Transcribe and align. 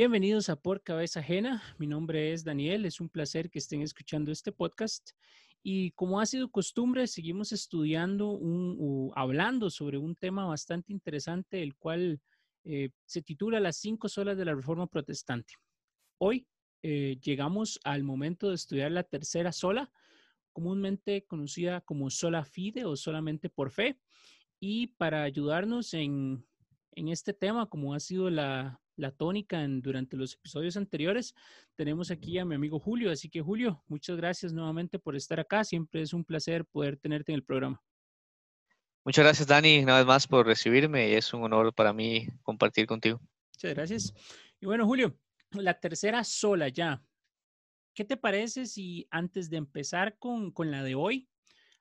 Bienvenidos 0.00 0.48
a 0.48 0.56
Por 0.56 0.82
Cabeza 0.82 1.20
Ajena. 1.20 1.62
Mi 1.76 1.86
nombre 1.86 2.32
es 2.32 2.42
Daniel. 2.42 2.86
Es 2.86 3.02
un 3.02 3.10
placer 3.10 3.50
que 3.50 3.58
estén 3.58 3.82
escuchando 3.82 4.32
este 4.32 4.50
podcast. 4.50 5.10
Y 5.62 5.90
como 5.90 6.20
ha 6.20 6.24
sido 6.24 6.50
costumbre, 6.50 7.06
seguimos 7.06 7.52
estudiando, 7.52 8.30
un, 8.30 9.12
hablando 9.14 9.68
sobre 9.68 9.98
un 9.98 10.16
tema 10.16 10.46
bastante 10.46 10.94
interesante, 10.94 11.62
el 11.62 11.76
cual 11.76 12.18
eh, 12.64 12.88
se 13.04 13.20
titula 13.20 13.60
Las 13.60 13.76
cinco 13.76 14.08
solas 14.08 14.38
de 14.38 14.46
la 14.46 14.54
Reforma 14.54 14.86
Protestante. 14.86 15.52
Hoy 16.16 16.46
eh, 16.82 17.18
llegamos 17.22 17.78
al 17.84 18.02
momento 18.02 18.48
de 18.48 18.54
estudiar 18.54 18.92
la 18.92 19.02
tercera 19.02 19.52
sola, 19.52 19.92
comúnmente 20.54 21.26
conocida 21.26 21.82
como 21.82 22.08
sola 22.08 22.46
fide 22.46 22.86
o 22.86 22.96
solamente 22.96 23.50
por 23.50 23.70
fe. 23.70 24.00
Y 24.58 24.86
para 24.96 25.24
ayudarnos 25.24 25.92
en 25.92 26.42
este 26.94 27.34
tema, 27.34 27.66
como 27.66 27.92
ha 27.92 28.00
sido 28.00 28.30
la, 28.30 28.79
la 29.00 29.10
tónica 29.10 29.64
en, 29.64 29.82
durante 29.82 30.16
los 30.16 30.34
episodios 30.34 30.76
anteriores, 30.76 31.34
tenemos 31.74 32.10
aquí 32.10 32.38
a 32.38 32.44
mi 32.44 32.54
amigo 32.54 32.78
Julio. 32.78 33.10
Así 33.10 33.28
que 33.28 33.40
Julio, 33.40 33.82
muchas 33.88 34.16
gracias 34.16 34.52
nuevamente 34.52 34.98
por 34.98 35.16
estar 35.16 35.40
acá. 35.40 35.64
Siempre 35.64 36.02
es 36.02 36.12
un 36.12 36.24
placer 36.24 36.64
poder 36.66 36.96
tenerte 36.96 37.32
en 37.32 37.36
el 37.36 37.42
programa. 37.42 37.82
Muchas 39.04 39.24
gracias, 39.24 39.48
Dani, 39.48 39.82
una 39.82 39.96
vez 39.96 40.06
más 40.06 40.26
por 40.26 40.46
recibirme. 40.46 41.16
Es 41.16 41.32
un 41.32 41.42
honor 41.42 41.74
para 41.74 41.92
mí 41.92 42.28
compartir 42.42 42.86
contigo. 42.86 43.18
Muchas 43.54 43.74
gracias. 43.74 44.14
Y 44.60 44.66
bueno, 44.66 44.86
Julio, 44.86 45.18
la 45.52 45.78
tercera 45.80 46.22
sola 46.22 46.68
ya. 46.68 47.02
¿Qué 47.94 48.04
te 48.04 48.16
parece 48.16 48.66
si 48.66 49.06
antes 49.10 49.50
de 49.50 49.56
empezar 49.56 50.18
con, 50.18 50.52
con 50.52 50.70
la 50.70 50.84
de 50.84 50.94
hoy, 50.94 51.28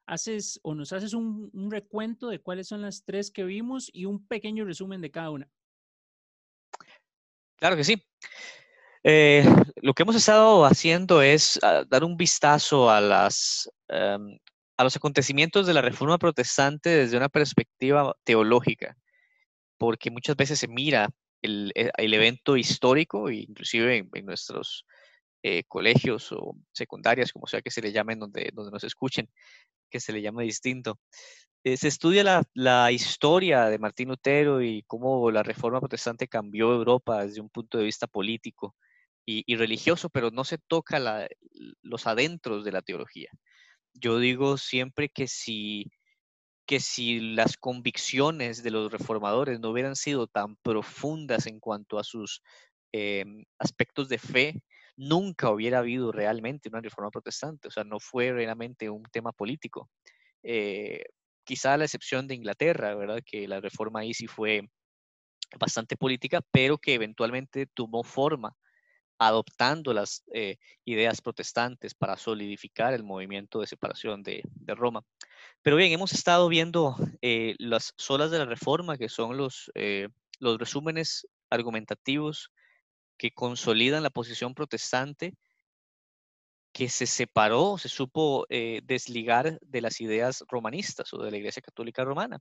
haces 0.05 0.59
o 0.63 0.73
nos 0.73 0.91
haces 0.91 1.13
un, 1.13 1.51
un, 1.53 1.69
recuento 1.69 2.29
de 2.29 2.39
cuáles 2.39 2.67
son 2.67 2.81
las 2.81 3.03
tres 3.03 3.29
que 3.29 3.43
vimos 3.43 3.91
y 3.93 4.05
un 4.05 4.25
pequeño 4.25 4.65
resumen 4.65 5.01
de 5.01 5.11
cada 5.11 5.29
una? 5.29 5.49
Claro 7.59 7.75
que 7.75 7.83
sí. 7.83 8.01
Eh, 9.03 9.43
lo 9.81 9.93
que 9.93 10.03
hemos 10.03 10.15
estado 10.15 10.65
haciendo 10.65 11.21
es 11.21 11.59
ah, 11.63 11.83
dar 11.87 12.03
un 12.03 12.17
vistazo 12.17 12.89
a, 12.89 12.99
las, 13.01 13.69
em, 13.87 14.37
a 14.77 14.83
los 14.83 14.95
acontecimientos 14.95 15.67
de 15.67 15.73
la 15.73 15.81
Reforma 15.81 16.17
Protestante 16.17 16.89
desde 16.89 17.17
una 17.17 17.29
perspectiva 17.29 18.15
teológica, 18.23 18.97
porque 19.77 20.11
muchas 20.11 20.35
veces 20.35 20.59
se 20.59 20.67
mira 20.67 21.09
el, 21.41 21.71
e, 21.75 21.91
evento 21.97 22.57
histórico, 22.57 23.29
inclusive 23.29 24.07
en, 24.13 24.25
nuestros 24.25 24.85
eh, 25.43 25.63
colegios 25.67 26.31
o 26.31 26.55
secundarias, 26.73 27.31
como 27.31 27.47
sea 27.47 27.61
que 27.61 27.71
se 27.71 27.81
le 27.81 27.91
llamen, 27.93 28.19
donde, 28.19 28.51
donde 28.53 28.71
nos 28.71 28.83
escuchen, 28.83 29.29
que 29.89 29.99
se 29.99 30.11
le 30.13 30.21
llame 30.21 30.43
distinto. 30.43 30.99
Eh, 31.63 31.75
se 31.75 31.89
estudia 31.89 32.45
la, 32.53 32.91
historia 32.91 33.65
de 33.65 33.79
Martín 33.79 34.09
Lutero 34.09 34.61
y 34.61 34.83
cómo 34.83 35.29
la 35.29 35.43
reforma 35.43 35.81
protestante 35.81 36.27
cambió 36.27 36.71
Europa 36.73 37.25
desde 37.25 37.41
un 37.41 37.49
punto 37.49 37.77
de 37.77 37.83
vista 37.83 38.07
político 38.07 38.75
y, 39.25 39.55
religioso, 39.57 40.09
pero 40.09 40.31
no 40.31 40.43
se 40.43 40.57
toca 40.57 40.99
los 41.83 42.07
adentros 42.07 42.65
de 42.65 42.71
la 42.71 42.81
teología. 42.81 43.29
Yo 43.93 44.17
digo 44.19 44.57
siempre 44.57 45.09
que 45.09 45.27
si, 45.27 45.91
que 46.65 46.79
si 46.79 47.19
las 47.19 47.57
convicciones 47.57 48.63
de 48.63 48.71
los 48.71 48.91
reformadores 48.91 49.59
no 49.59 49.69
hubieran 49.69 49.95
sido 49.95 50.27
tan 50.27 50.55
profundas 50.57 51.45
en 51.47 51.59
cuanto 51.59 51.99
a 51.99 52.03
sus 52.03 52.41
em, 52.91 53.45
aspectos 53.59 54.09
de 54.09 54.17
fe, 54.17 54.63
nunca 54.97 55.51
hubiera 55.51 55.79
habido 55.79 56.11
realmente 56.11 56.69
una 56.69 56.81
reforma 56.81 57.11
protestante, 57.11 57.67
o 57.67 57.71
sea, 57.71 57.83
no 57.83 57.99
fue 57.99 58.31
realmente 58.31 58.89
un 58.89 59.03
tema 59.11 59.31
político. 59.31 59.89
Eh, 60.43 61.03
quizá 61.49 61.73
a 61.73 61.77
la 61.77 61.85
excepción 61.85 62.27
de 62.27 62.35
Inglaterra, 62.35 62.93
¿verdad? 62.93 63.23
Que 63.25 63.47
la 63.47 63.59
reforma 63.59 64.01
ahí 64.01 64.13
sí 64.13 64.27
fue 64.27 64.69
bastante 65.59 65.97
política, 65.97 66.41
pero 66.51 66.77
que 66.77 66.93
eventualmente 66.93 67.65
tomó 67.65 68.03
forma 68.03 68.55
adoptando 69.17 69.91
las 69.91 70.23
eh, 70.31 70.57
ideas 70.85 71.21
protestantes 71.21 71.95
para 71.95 72.17
solidificar 72.17 72.93
el 72.93 73.03
movimiento 73.03 73.61
de 73.61 73.65
separación 73.65 74.21
de, 74.21 74.43
Roma. 74.67 75.01
Pero 75.63 75.75
bien, 75.75 75.91
hemos 75.91 76.13
estado 76.13 76.49
viendo 76.49 76.95
eh, 77.23 77.55
las 77.57 77.95
solas 77.97 78.29
de 78.29 78.37
la 78.37 78.45
reforma, 78.45 78.99
que 78.99 79.09
son 79.09 79.35
los, 79.35 79.71
eh, 79.73 80.07
los 80.37 80.59
resúmenes 80.59 81.27
argumentativos 81.49 82.51
que 83.17 83.31
consolidan 83.31 84.03
la 84.03 84.11
posición 84.11 84.53
protestante 84.53 85.33
que 86.71 86.89
se 86.89 87.07
separó, 87.07 87.77
se 87.77 87.89
supo 87.89 88.45
eh, 88.49 88.81
desligar 88.83 89.59
de 89.61 89.81
las 89.81 90.01
ideas 90.01 90.43
romanistas 90.47 91.13
o 91.13 91.23
de 91.23 91.31
la 91.31 91.37
Iglesia 91.37 91.61
Católica 91.61 92.03
Romana. 92.03 92.39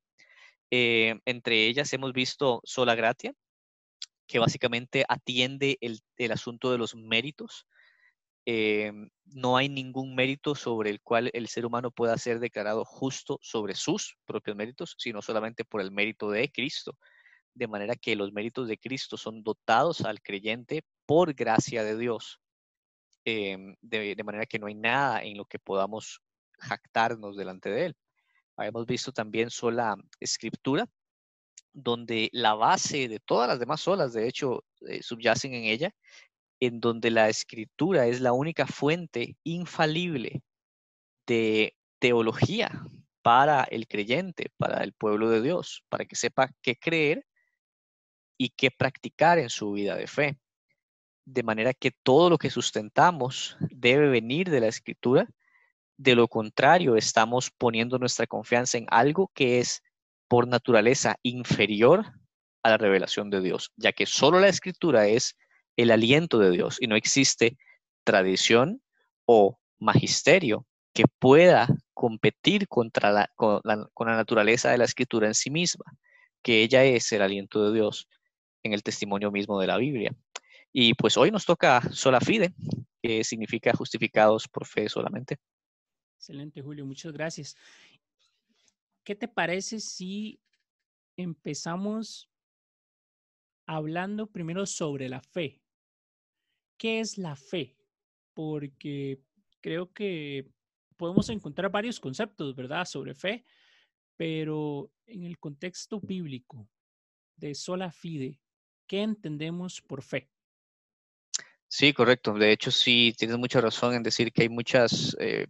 Eh, 0.71 1.19
entre 1.25 1.67
ellas 1.67 1.93
hemos 1.93 2.13
visto 2.13 2.61
Sola 2.65 2.95
Gratia, 2.95 3.33
que 4.27 4.39
básicamente 4.39 5.05
atiende 5.09 5.79
el, 5.81 6.33
asunto 6.33 6.71
de 6.71 6.79
los 6.79 6.95
méritos. 6.95 7.67
Eh, 8.45 8.93
no 9.25 9.57
hay 9.57 9.69
ningún 9.69 10.15
mérito 10.15 10.55
sobre 10.55 10.91
el 10.91 11.01
cual 11.01 11.31
el 11.33 11.49
ser 11.49 11.67
humano 11.67 11.91
pueda 11.91 12.17
ser 12.19 12.39
declarado 12.39 12.85
justo 12.85 13.39
sobre 13.43 13.75
sus 13.75 14.17
propios 14.27 14.57
méritos, 14.57 14.95
sino 14.99 15.23
solamente 15.23 15.65
por 15.65 15.81
el 15.81 15.91
mérito 15.91 16.31
de 16.31 16.51
Cristo. 16.51 16.99
De 17.55 17.67
manera 17.67 17.97
que 17.97 18.17
los 18.17 18.33
méritos 18.33 18.69
de 18.69 18.79
Cristo 18.79 19.17
son 19.17 19.43
dotados 19.43 20.03
al 20.03 20.21
creyente 20.21 20.83
por 21.07 21.35
gracia 21.35 21.83
de 21.83 21.97
Dios 21.97 22.41
Em, 23.31 23.77
de, 23.83 24.25
manera 24.25 24.47
que 24.47 24.59
no 24.59 24.69
hay 24.69 24.75
nada 24.75 25.23
en 25.23 25.37
lo 25.37 25.45
que 25.45 25.59
podamos 25.59 26.23
jactarnos 26.61 27.37
delante 27.37 27.69
de 27.69 27.87
él. 27.87 27.97
Habíamos 28.57 28.87
visto 28.87 29.13
también 29.13 29.51
sola 29.51 29.97
escritura, 30.19 30.89
donde 31.75 32.31
la 32.33 32.55
base 32.55 33.07
de 33.07 33.21
todas 33.21 33.47
las 33.49 33.59
demás 33.61 33.83
solas, 33.83 34.15
de 34.15 34.27
hecho, 34.27 34.65
eh, 34.89 35.03
subyacen 35.03 35.53
en 35.53 35.65
ella, 35.65 35.95
en 36.59 36.81
donde 36.81 37.11
la 37.11 37.29
escritura 37.29 38.07
es 38.07 38.23
la 38.23 38.33
única 38.33 38.67
fuente 38.67 39.37
infalible 39.45 40.43
de 41.27 41.77
teología 41.99 42.71
para 43.21 43.65
el 43.65 43.87
creyente, 43.89 44.51
para 44.57 44.83
el 44.83 44.95
pueblo 44.95 45.29
de 45.29 45.43
Dios, 45.43 45.85
para 45.91 46.07
que 46.07 46.17
sepa 46.17 46.51
qué 46.63 46.77
creer 46.77 47.27
y 48.39 48.49
qué 48.51 48.71
practicar 48.71 49.39
en 49.39 49.51
su 49.51 49.73
vida 49.73 49.97
de 49.97 50.07
fe 50.07 50.39
de 51.33 51.43
manera 51.43 51.75
que 51.75 51.91
todo 51.91 52.31
lo 52.31 52.39
que 52.39 52.51
sustentamos 52.51 53.57
debe 53.61 54.09
venir 54.09 54.51
de 54.51 54.61
la 54.61 54.69
escritura. 54.69 55.29
De 55.99 56.15
lo 56.15 56.29
contrario, 56.29 56.97
estamos 56.97 57.51
poniendo 57.51 57.99
nuestra 57.99 58.27
confianza 58.27 58.79
en 58.79 58.87
algo 58.89 59.31
que 59.35 59.59
es 59.59 59.83
por 60.27 60.49
naturaleza 60.49 61.17
inferior 61.23 62.13
a 62.63 62.71
la 62.71 62.79
revelación 62.79 63.31
de 63.31 63.41
Dios, 63.41 63.73
ya 63.77 63.93
que 63.93 64.07
solo 64.07 64.41
la 64.41 64.49
escritura 64.49 65.07
es 65.07 65.37
el 65.77 65.91
aliento 65.91 66.39
de 66.39 66.51
Dios 66.51 66.79
y 66.81 66.87
no 66.87 66.97
existe 66.97 67.59
tradición 68.05 68.83
o 69.27 69.59
magisterio 69.79 70.67
que 70.95 71.05
pueda 71.19 71.69
competir 71.93 72.69
contra 72.69 73.13
la, 73.13 73.31
con, 73.35 73.61
la, 73.65 73.87
con 73.93 74.09
la 74.09 74.17
naturaleza 74.17 74.71
de 74.71 74.79
la 74.79 74.85
escritura 74.85 75.27
en 75.27 75.35
sí 75.35 75.51
misma, 75.51 75.85
que 76.43 76.63
ella 76.63 76.85
es 76.85 77.13
el 77.13 77.23
aliento 77.23 77.65
de 77.65 77.75
Dios 77.75 78.09
en 78.63 78.73
el 78.73 78.83
testimonio 78.83 79.31
mismo 79.31 79.61
de 79.61 79.67
la 79.67 79.77
Biblia. 79.77 80.13
Y 80.73 80.95
pues 80.95 81.17
hoy 81.17 81.31
nos 81.31 81.45
toca 81.45 81.81
sola 81.93 82.21
fide, 82.21 82.53
que 83.03 83.25
significa 83.25 83.73
justificados 83.73 84.49
por 84.49 84.67
fe 84.67 84.89
solamente. 84.89 85.39
Excelente, 86.17 86.63
Julio, 86.63 86.85
muchas 86.85 87.13
gracias. 87.13 87.57
¿Qué 89.05 89.15
te 89.15 89.29
parece 89.29 89.81
si 89.81 90.41
empezamos 91.17 92.29
hablando 93.67 94.27
primero 94.27 94.67
sobre 94.67 95.09
la 95.09 95.21
fe? 95.21 95.63
¿Qué 96.77 97.01
es 97.01 97.19
la 97.19 97.35
fe? 97.37 97.77
Porque 98.35 99.21
creo 99.61 99.93
que 99.93 100.51
podemos 100.97 101.29
encontrar 101.29 101.71
varios 101.71 101.99
conceptos, 101.99 102.55
¿verdad?, 102.55 102.85
sobre 102.85 103.15
fe, 103.15 103.45
pero 104.17 104.91
en 105.07 105.23
el 105.25 105.39
contexto 105.39 106.01
bíblico 106.01 106.69
de 107.37 107.55
sola 107.55 107.91
fide, 107.91 108.41
¿qué 108.87 109.03
entendemos 109.03 109.81
por 109.81 110.03
fe? 110.03 110.29
Sí, 111.69 111.93
correcto. 111.93 112.33
De 112.35 112.51
hecho, 112.53 112.71
sí, 112.71 113.15
tienes 113.19 113.37
mucha 113.39 113.61
razón 113.61 113.95
en 113.95 114.03
decir 114.03 114.33
que 114.33 114.43
hay 114.43 114.49
muchas 114.49 115.15
eh, 115.21 115.47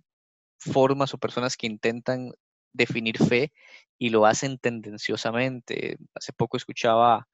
formas 0.59 1.15
o 1.15 1.19
personas 1.19 1.57
que 1.57 1.67
intentan 1.67 2.33
definir 2.73 3.19
fe 3.19 3.53
y 3.99 4.11
lo 4.11 4.27
hacen 4.27 4.59
tendenciosamente. 4.59 5.99
Hace 6.15 6.33
poco 6.33 6.57
escuchaba 6.57 7.29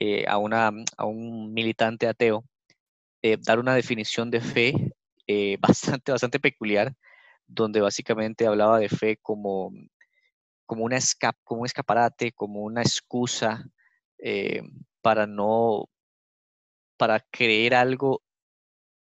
eh, 0.00 0.26
a, 0.28 0.38
una, 0.38 0.70
a 0.98 1.06
un 1.06 1.52
militante 1.54 2.08
ateo 2.08 2.44
eh, 3.22 3.38
dar 3.40 3.58
una 3.60 3.74
definición 3.74 4.30
de 4.30 4.40
fe 4.40 4.74
bastante, 5.60 6.12
bastante 6.12 6.40
peculiar, 6.40 6.94
donde 7.46 7.80
básicamente 7.80 8.46
hablaba 8.46 8.78
de 8.80 8.88
fe 8.90 9.18
como, 9.22 9.72
como, 10.66 10.84
una 10.84 10.98
como 11.44 11.62
un 11.62 11.66
escaparate, 11.66 12.32
como 12.32 12.62
una 12.62 12.82
excusa 12.82 13.64
para 15.02 15.26
no 15.26 15.88
para 17.02 17.18
creer 17.32 17.74
algo 17.74 18.22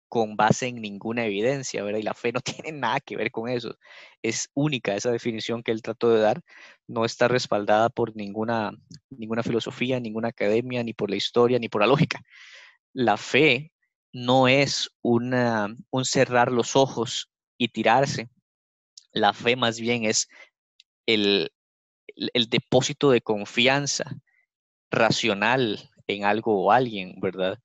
con 0.09 0.35
base 0.35 0.69
en 0.69 0.81
ninguna 0.81 1.27
evidencia, 1.27 1.83
¿verdad? 1.85 1.99
Y 1.99 2.05
la 2.05 2.15
fe 2.15 2.33
no 2.33 2.41
tiene 2.65 2.73
nada 2.73 3.01
que 3.01 3.19
ver 3.19 3.31
con 3.31 3.51
eso. 3.51 3.77
Es 4.23 4.49
única 4.55 4.95
esa 4.95 5.11
definición 5.11 5.63
que 5.63 5.73
él 5.73 5.83
trató 5.83 6.09
de 6.09 6.23
dar. 6.23 6.43
No 6.89 7.05
está 7.05 7.29
respaldada 7.29 7.91
por 7.91 8.17
ninguna, 8.17 8.73
ninguna 9.11 9.43
filosofía, 9.43 10.01
ninguna 10.01 10.29
academia, 10.29 10.83
ni 10.83 10.95
por 10.95 11.11
la 11.11 11.17
historia, 11.17 11.59
ni 11.59 11.69
por 11.69 11.83
la 11.83 11.87
lógica. 11.87 12.23
la 12.95 13.19
fe 13.19 13.73
no 14.11 14.49
es 14.49 14.89
un 15.03 15.35
cerrar 16.05 16.51
los 16.51 16.77
ojos 16.77 17.29
y 17.59 17.69
tirarse. 17.69 18.31
La 19.13 19.35
fe 19.35 19.55
más 19.55 19.79
bien 19.79 20.07
es 20.07 20.31
el 21.05 21.51
depósito 22.49 23.11
de 23.11 23.21
confianza 23.21 24.17
racional 24.91 25.91
en 26.07 26.25
algo 26.25 26.65
o 26.65 26.73
alguien, 26.73 27.21
¿verdad? 27.21 27.59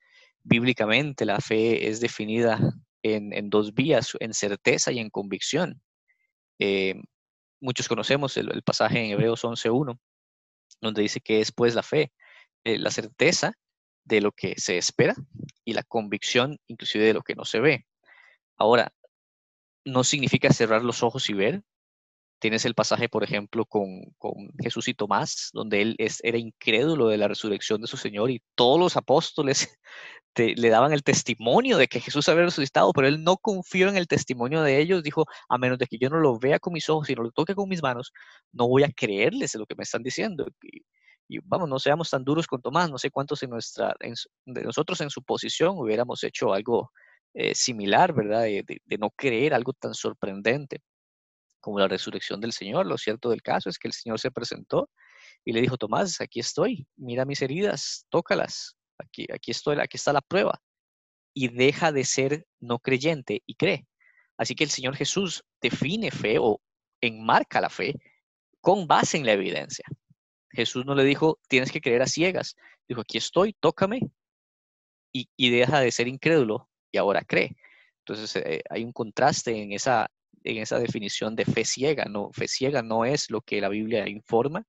Bíblicamente 0.50 1.26
la 1.26 1.42
fe 1.42 1.90
es 1.90 2.00
definida 2.00 2.58
en, 3.04 3.50
dos 3.50 3.74
vías, 3.74 4.14
en 4.22 4.34
certeza 4.34 4.94
y 4.94 5.00
en 5.00 5.10
convicción. 5.10 5.82
Eh, 6.58 6.96
muchos 7.60 7.90
conocemos 7.90 8.38
el, 8.38 8.64
pasaje 8.64 9.04
en 9.04 9.12
Hebreos 9.12 9.44
11.1, 9.44 10.00
donde 10.80 11.02
dice 11.02 11.20
que 11.20 11.42
es 11.42 11.52
pues 11.52 11.76
la 11.76 11.84
fe, 11.84 12.14
eh, 12.64 12.78
la 12.78 12.92
certeza 12.92 13.52
de 14.06 14.22
lo 14.22 14.32
que 14.32 14.56
se 14.58 14.78
espera 14.78 15.16
y 15.66 15.74
la 15.74 15.84
convicción 15.84 16.58
inclusive 16.68 17.04
de 17.04 17.14
lo 17.14 17.24
que 17.24 17.36
no 17.36 17.44
se 17.44 17.60
ve. 17.60 17.86
Ahora, 18.56 18.94
no 19.84 20.06
significa 20.06 20.54
cerrar 20.54 20.82
los 20.82 21.04
ojos 21.04 21.30
y 21.30 21.34
ver. 21.34 21.62
Tienes 22.40 22.66
el 22.66 22.76
pasaje, 22.76 23.10
por 23.10 23.24
ejemplo, 23.24 23.66
con, 23.66 24.04
Jesús 24.60 24.88
y 24.88 24.94
Tomás, 24.94 25.50
donde 25.54 25.82
él 25.82 25.96
era 26.22 26.38
incrédulo 26.38 27.08
de 27.08 27.18
la 27.18 27.28
resurrección 27.28 27.82
de 27.82 27.88
su 27.88 27.98
Señor 27.98 28.30
y 28.30 28.44
todos 28.56 28.80
los 28.80 28.96
apóstoles 28.96 29.80
le 30.36 30.70
daban 30.70 30.94
el 30.94 31.04
testimonio 31.04 31.78
de 31.78 31.88
que 31.88 32.00
Jesús 32.00 32.30
había 32.30 32.44
resucitado, 32.44 32.94
pero 32.94 33.08
él 33.08 33.24
no 33.24 33.38
confió 33.38 33.90
en 33.90 33.98
el 33.98 34.08
testimonio 34.08 34.62
de 34.62 34.80
ellos. 34.80 35.02
Dijo, 35.02 35.26
a 35.50 35.58
menos 35.58 35.80
de 35.80 35.88
que 35.88 35.98
yo 35.98 36.10
no 36.10 36.20
lo 36.20 36.38
vea 36.38 36.60
con 36.60 36.74
mis 36.74 36.88
ojos 36.90 37.10
y 37.10 37.16
no 37.16 37.24
lo 37.24 37.32
toque 37.32 37.56
con 37.56 37.68
mis 37.70 37.82
manos, 37.82 38.12
no 38.52 38.68
voy 38.68 38.84
a 38.84 38.92
creerles 38.92 39.56
lo 39.56 39.66
que 39.66 39.76
me 39.76 39.84
están 39.84 40.04
diciendo. 40.04 40.46
Y, 40.62 41.40
vamos, 41.44 41.68
no 41.70 41.80
seamos 41.80 42.10
tan 42.10 42.24
duros 42.24 42.46
con 42.48 42.62
Tomás. 42.62 42.92
No 42.92 43.00
sé 43.00 43.10
cuántos 43.10 43.42
en 43.44 43.50
de 43.50 44.64
nosotros 44.64 45.02
en 45.02 45.10
su 45.10 45.24
posición 45.24 45.78
hubiéramos 45.80 46.24
hecho 46.24 46.54
algo 46.54 46.92
eh, 47.34 47.56
similar, 47.56 48.14
¿verdad? 48.14 48.44
De 48.44 48.98
no 49.00 49.10
creer 49.12 49.54
algo 49.56 49.74
tan 49.74 49.94
sorprendente 49.96 50.82
como 51.60 51.80
la 51.80 51.88
resurrección 51.88 52.40
del 52.42 52.54
Señor. 52.54 52.86
Lo 52.86 52.98
cierto 52.98 53.30
del 53.30 53.42
caso 53.42 53.70
es 53.70 53.78
que 53.78 53.88
el 53.88 53.94
Señor 53.94 54.20
se 54.20 54.32
presentó 54.32 54.90
y 55.46 55.54
le 55.54 55.62
dijo, 55.62 55.78
Tomás, 55.78 56.22
aquí 56.22 56.40
estoy, 56.40 56.88
mira 56.96 57.26
mis 57.26 57.42
heridas, 57.42 58.06
tócalas, 58.10 58.78
aquí, 58.98 59.26
aquí, 59.34 59.52
estoy, 59.52 59.78
aquí 59.80 59.98
está 59.98 60.14
la 60.14 60.22
prueba. 60.22 60.62
Y 61.34 61.50
deja 61.50 61.92
de 61.92 62.04
ser 62.04 62.48
no 62.60 62.80
creyente 62.80 63.44
y 63.46 63.56
cree. 63.56 63.88
Así 64.38 64.56
que 64.56 64.64
el 64.64 64.70
Señor 64.70 64.96
Jesús 64.96 65.44
define 65.62 66.12
fe 66.12 66.38
o 66.40 66.62
enmarca 67.02 67.62
la 67.62 67.70
fe 67.70 67.96
con 68.62 68.88
base 68.88 69.18
en 69.18 69.26
la 69.26 69.34
evidencia. 69.34 69.86
Jesús 70.52 70.86
no 70.86 70.96
le 70.96 71.04
dijo, 71.04 71.40
tienes 71.48 71.72
que 71.72 71.82
creer 71.82 72.02
a 72.02 72.08
ciegas. 72.08 72.56
Dijo, 72.88 73.02
aquí 73.02 73.18
estoy, 73.18 73.54
tócame. 73.54 74.02
Y, 75.14 75.30
y 75.36 75.50
deja 75.52 75.80
de 75.80 75.92
ser 75.92 76.08
incrédulo 76.08 76.70
y 76.92 76.98
ahora 76.98 77.22
cree. 77.22 77.56
Entonces 78.00 78.36
eh, 78.38 78.62
hay 78.70 78.84
un 78.84 78.94
contraste 78.94 79.62
en 79.62 79.74
esa, 79.74 80.10
en 80.52 80.58
esa 80.58 80.80
definición 80.80 81.36
de 81.36 81.46
fe 81.46 81.66
ciega. 81.66 82.06
No, 82.06 82.32
fe 82.32 82.48
ciega 82.48 82.82
no 82.82 83.06
es 83.06 83.30
lo 83.30 83.42
que 83.42 83.62
la 83.62 83.70
Biblia 83.70 84.08
informa. 84.08 84.64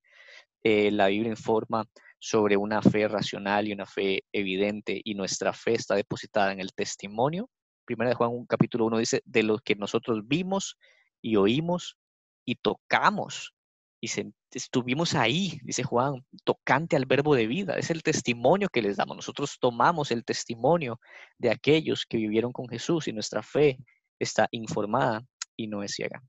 Eh, 0.62 0.90
la 0.90 1.08
Biblia 1.08 1.30
informa 1.30 1.84
sobre 2.18 2.56
una 2.56 2.82
fe 2.82 3.06
racional 3.06 3.68
y 3.68 3.72
una 3.72 3.86
fe 3.86 4.24
evidente 4.32 5.00
y 5.04 5.14
nuestra 5.14 5.52
fe 5.52 5.74
está 5.74 5.94
depositada 5.94 6.52
en 6.52 6.60
el 6.60 6.72
testimonio. 6.74 7.48
Primera 7.84 8.10
de 8.10 8.16
Juan 8.16 8.44
capítulo 8.46 8.86
1 8.86 8.98
dice, 8.98 9.22
de 9.24 9.42
lo 9.42 9.58
que 9.58 9.76
nosotros 9.76 10.26
vimos 10.26 10.76
y 11.22 11.36
oímos 11.36 11.96
y 12.44 12.56
tocamos 12.56 13.54
y 14.00 14.08
estuvimos 14.52 15.14
ahí, 15.14 15.60
dice 15.64 15.82
Juan, 15.82 16.24
tocante 16.44 16.96
al 16.96 17.06
verbo 17.06 17.34
de 17.34 17.46
vida. 17.46 17.74
Es 17.74 17.90
el 17.90 18.02
testimonio 18.02 18.68
que 18.68 18.82
les 18.82 18.96
damos. 18.96 19.16
Nosotros 19.16 19.58
tomamos 19.60 20.10
el 20.12 20.24
testimonio 20.24 21.00
de 21.38 21.50
aquellos 21.50 22.06
que 22.06 22.16
vivieron 22.16 22.52
con 22.52 22.68
Jesús 22.68 23.08
y 23.08 23.12
nuestra 23.12 23.42
fe 23.42 23.78
está 24.20 24.48
informada 24.52 25.24
y 25.58 25.66
no 25.66 25.82
es 25.82 25.92
ciega. 25.92 26.22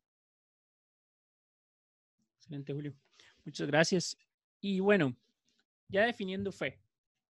Excelente, 2.38 2.74
Julio. 2.74 2.94
Muchas 3.46 3.68
gracias. 3.68 4.18
Y 4.60 4.82
bueno, 4.82 5.16
ya 5.88 6.06
definiendo 6.06 6.52
fe, 6.52 6.82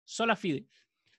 sola 0.05 0.37
fide, 0.37 0.67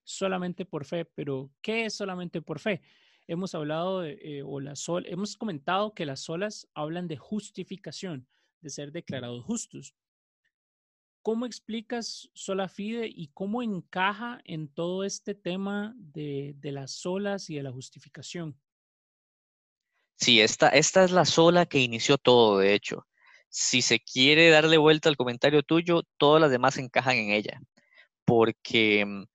solamente 0.04 0.66
por 0.66 0.86
fe, 0.86 1.06
pero 1.06 1.52
¿qué 1.62 1.86
es 1.86 1.94
solamente 1.94 2.42
por 2.42 2.60
fe? 2.60 2.82
Hemos 3.28 3.54
hablado 3.54 4.04
eh, 4.04 4.42
o 4.44 4.60
la 4.60 4.76
sol, 4.76 5.06
hemos 5.08 5.38
comentado 5.38 5.94
que 5.94 6.06
las 6.06 6.22
solas 6.22 6.68
hablan 6.74 7.08
de 7.08 7.18
justificación, 7.18 8.28
de 8.62 8.70
ser 8.70 8.92
declarados 8.92 9.44
justos. 9.44 9.94
¿Cómo 11.22 11.46
explicas 11.46 12.32
sola 12.34 12.68
fide 12.68 13.08
y 13.08 13.28
cómo 13.28 13.62
encaja 13.62 14.42
en 14.44 14.68
todo 14.68 15.04
este 15.04 15.36
tema 15.36 15.94
de, 15.98 16.56
las 16.64 16.92
solas 16.94 17.50
y 17.50 17.56
de 17.56 17.64
la 17.64 17.72
justificación? 17.72 18.58
Sí, 20.22 20.40
esta, 20.40 20.70
esta 20.70 21.04
es 21.04 21.12
la 21.12 21.26
sola 21.26 21.66
que 21.66 21.80
inició 21.80 22.18
todo, 22.18 22.60
de 22.60 22.74
hecho 22.76 23.06
si 23.52 23.82
se 23.82 24.00
quiere 24.00 24.50
darle 24.50 24.78
vuelta 24.78 25.10
al 25.10 25.18
comentario 25.18 25.62
tuyo, 25.62 26.04
todas 26.18 26.42
las 26.42 26.52
demás 26.52 26.78
encajan 26.78 27.18
en 27.18 27.32
ella, 27.32 27.62
porque 28.26 29.06
mm, 29.06 29.26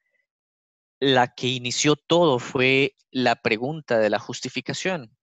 la 1.00 1.28
que 1.28 1.48
inició 1.48 1.96
todo 1.96 2.38
fue 2.38 2.94
la 3.10 3.36
pregunta 3.36 3.98
de 3.98 4.10
la 4.10 4.18
justificación. 4.18 5.14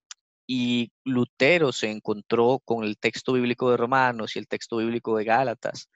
Y 0.48 0.92
Lutero 1.06 1.71
se 1.71 1.89
encontró 1.89 2.60
con 2.65 2.83
el 2.83 2.98
texto 2.98 3.33
bíblico 3.33 3.71
de 3.71 3.77
Romanos 3.77 4.36
y 4.36 4.39
el 4.39 4.48
texto 4.48 4.77
bíblico 4.77 5.18
de 5.18 5.24
Gálatas 5.25 5.89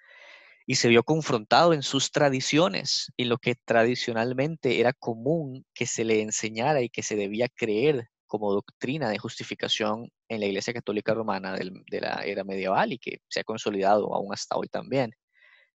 y 0.66 0.76
se 0.76 0.90
vio 0.90 1.04
confrontado 1.04 1.74
en 1.74 1.84
sus 1.84 2.12
tradiciones, 2.12 3.12
en 3.18 3.30
lo 3.30 3.38
que 3.38 3.56
tradicionalmente 3.56 4.80
era 4.80 4.94
común 4.94 5.66
que 5.74 5.86
se 5.86 6.04
le 6.06 6.22
enseñara 6.22 6.82
y 6.82 6.90
que 6.90 7.04
se 7.04 7.16
debía 7.16 7.48
creer 7.50 8.10
como 8.28 8.54
doctrina 8.54 9.10
de 9.10 9.18
justificación 9.18 10.10
en 10.30 10.40
la 10.40 10.46
Iglesia 10.46 10.74
Católica 10.74 11.14
Romana 11.14 11.56
de 11.56 12.02
la 12.02 12.24
era 12.26 12.44
medieval 12.44 12.94
y 12.94 13.00
que 13.00 13.20
se 13.30 13.40
ha 13.40 13.44
consolidado 13.44 14.14
aún 14.14 14.34
hasta 14.34 14.58
hoy 14.58 14.68
también, 14.68 15.12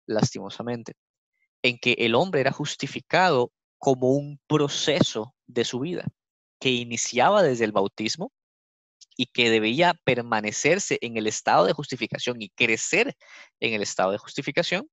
lastimosamente, 0.05 0.93
en 1.63 1.77
que 1.77 1.93
el 1.99 2.15
hombre 2.15 2.41
era 2.41 2.51
justificado 2.51 3.51
como 3.77 4.11
un 4.11 4.39
proceso 4.47 5.33
de 5.47 5.65
su 5.65 5.79
vida 5.79 6.05
que 6.59 6.69
iniciaba 6.69 7.41
desde 7.41 7.65
el 7.65 7.71
bautismo 7.71 8.31
y 9.17 9.25
que 9.27 9.49
debía 9.49 9.95
permanecerse 10.03 10.97
en 11.01 11.17
el 11.17 11.27
estado 11.27 11.65
de 11.65 11.73
justificación 11.73 12.41
y 12.41 12.49
crecer 12.49 13.15
en 13.59 13.73
el 13.73 13.81
estado 13.81 14.11
de 14.11 14.17
justificación, 14.17 14.87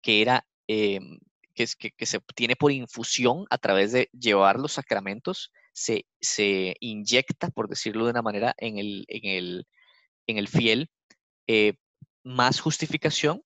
que 0.00 0.22
era 0.22 0.46
que, 0.66 1.66
que, 1.96 2.06
se 2.06 2.16
obtiene 2.16 2.56
por 2.56 2.72
infusión 2.72 3.44
a 3.50 3.58
través 3.58 3.92
de 3.92 4.08
llevar 4.12 4.58
los 4.58 4.72
sacramentos 4.72 5.52
se, 5.72 6.06
se 6.20 6.76
inyecta, 6.80 7.48
por 7.50 7.68
decirlo 7.68 8.04
de 8.04 8.10
una 8.10 8.22
manera, 8.22 8.54
en 8.58 8.78
el, 8.78 9.04
en 9.08 9.24
el, 9.24 9.66
en 10.26 10.38
el 10.38 10.48
fiel 10.48 10.90
eh, 11.46 11.74
más 12.24 12.60
justificación 12.60 13.42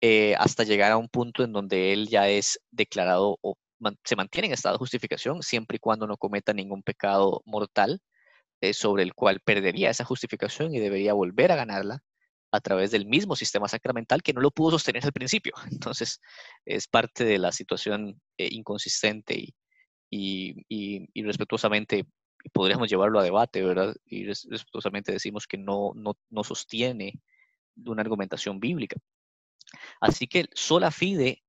eh, 0.00 0.34
hasta 0.38 0.64
llegar 0.64 0.92
a 0.92 0.98
un 0.98 1.08
punto 1.08 1.42
en 1.44 1.52
donde 1.52 1.92
él 1.92 2.08
ya 2.08 2.28
es 2.28 2.60
declarado 2.70 3.38
o 3.42 3.56
se 4.04 4.16
mantiene 4.16 4.48
en 4.48 4.54
estado 4.54 4.74
de 4.74 4.78
justificación 4.78 5.42
siempre 5.42 5.76
y 5.76 5.80
cuando 5.80 6.06
no 6.06 6.16
cometa 6.16 6.52
ningún 6.52 6.82
pecado 6.82 7.42
mortal 7.44 8.00
eh, 8.60 8.72
sobre 8.72 9.02
el 9.02 9.14
cual 9.14 9.40
perdería 9.40 9.90
esa 9.90 10.04
justificación 10.04 10.74
y 10.74 10.80
debería 10.80 11.12
volver 11.12 11.52
a 11.52 11.56
ganarla 11.56 12.00
a 12.52 12.60
través 12.60 12.92
del 12.92 13.06
mismo 13.06 13.34
sistema 13.36 13.68
sacramental 13.68 14.22
que 14.22 14.32
no 14.32 14.40
lo 14.40 14.52
pudo 14.52 14.72
sostener 14.72 15.04
al 15.04 15.12
principio. 15.12 15.54
Entonces, 15.72 16.20
es 16.64 16.86
parte 16.86 17.24
de 17.24 17.38
la 17.38 17.52
situación 17.52 18.20
inconsistente 18.38 19.34
y, 19.34 19.54
y, 20.16 21.22
respetuosamente 21.22 22.06
podríamos 22.52 22.88
llevarlo 22.88 23.18
a 23.18 23.24
debate, 23.24 23.62
¿verdad? 23.62 23.94
Y 24.04 24.26
respetuosamente 24.26 25.12
decimos 25.12 25.46
que 25.46 25.56
no, 25.56 25.92
no, 25.94 26.16
no 26.30 26.44
sostiene 26.44 27.20
una 27.86 28.02
argumentación 28.02 28.60
bíblica. 28.60 28.96
Así 30.00 30.26
que 30.26 30.46
sola 30.54 30.90
fide 30.90 31.42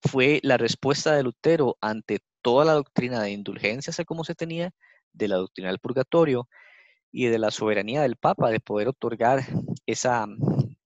fue 0.00 0.40
la 0.42 0.56
respuesta 0.56 1.14
de 1.14 1.22
Lutero 1.22 1.76
ante 1.80 2.20
toda 2.40 2.64
la 2.64 2.72
doctrina 2.72 3.22
de 3.22 3.30
indulgencias, 3.30 4.00
como 4.06 4.24
se 4.24 4.34
tenía, 4.34 4.72
de 5.12 5.28
la 5.28 5.36
doctrina 5.36 5.68
del 5.68 5.78
purgatorio 5.78 6.48
y 7.12 7.26
de 7.26 7.38
la 7.38 7.50
soberanía 7.50 8.02
del 8.02 8.16
Papa 8.16 8.50
de 8.50 8.58
poder 8.58 8.88
otorgar 8.88 9.44
esa, 9.86 10.26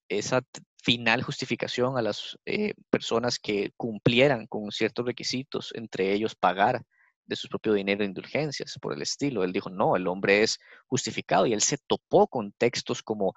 esa 0.08 0.42
final 0.82 1.22
justificación 1.22 1.96
a 1.96 2.02
las 2.02 2.36
eh, 2.44 2.74
personas 2.90 3.38
que 3.38 3.70
cumplieran 3.76 4.46
con 4.48 4.72
ciertos 4.72 5.06
requisitos, 5.06 5.72
entre 5.74 6.12
ellos 6.12 6.34
pagar 6.34 6.84
de 7.26 7.36
su 7.36 7.48
propio 7.48 7.72
dinero 7.74 8.00
de 8.00 8.06
indulgencias, 8.06 8.78
por 8.80 8.92
el 8.92 9.02
estilo. 9.02 9.44
Él 9.44 9.52
dijo, 9.52 9.70
no, 9.70 9.96
el 9.96 10.06
hombre 10.06 10.42
es 10.42 10.58
justificado 10.86 11.46
y 11.46 11.52
él 11.52 11.60
se 11.60 11.78
topó 11.86 12.28
con 12.28 12.52
textos 12.52 13.02
como 13.02 13.34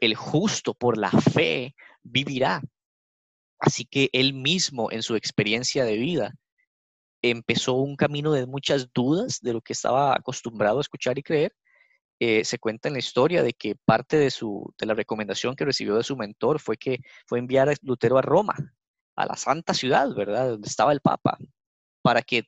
el 0.00 0.14
justo 0.14 0.74
por 0.74 0.96
la 0.96 1.10
fe 1.10 1.74
vivirá. 2.02 2.62
Así 3.58 3.84
que 3.84 4.08
él 4.12 4.34
mismo 4.34 4.90
en 4.92 5.02
su 5.02 5.16
experiencia 5.16 5.84
de 5.84 5.96
vida 5.96 6.34
empezó 7.22 7.74
un 7.74 7.96
camino 7.96 8.32
de 8.32 8.46
muchas 8.46 8.92
dudas 8.92 9.40
de 9.40 9.52
lo 9.52 9.60
que 9.60 9.72
estaba 9.72 10.14
acostumbrado 10.14 10.78
a 10.78 10.82
escuchar 10.82 11.18
y 11.18 11.22
creer. 11.22 11.52
Eh, 12.20 12.44
se 12.44 12.58
cuenta 12.58 12.88
en 12.88 12.94
la 12.94 12.98
historia 13.00 13.42
de 13.42 13.52
que 13.52 13.76
parte 13.84 14.16
de, 14.16 14.30
su, 14.30 14.74
de 14.78 14.86
la 14.86 14.94
recomendación 14.94 15.54
que 15.54 15.64
recibió 15.64 15.96
de 15.96 16.02
su 16.02 16.16
mentor 16.16 16.58
fue 16.60 16.76
que 16.76 16.98
fue 17.26 17.38
enviar 17.38 17.68
a 17.68 17.74
Lutero 17.82 18.18
a 18.18 18.22
Roma, 18.22 18.54
a 19.16 19.26
la 19.26 19.36
santa 19.36 19.74
ciudad, 19.74 20.12
¿verdad? 20.14 20.50
Donde 20.50 20.68
estaba 20.68 20.92
el 20.92 21.00
Papa, 21.00 21.38
para 22.02 22.22
que 22.22 22.44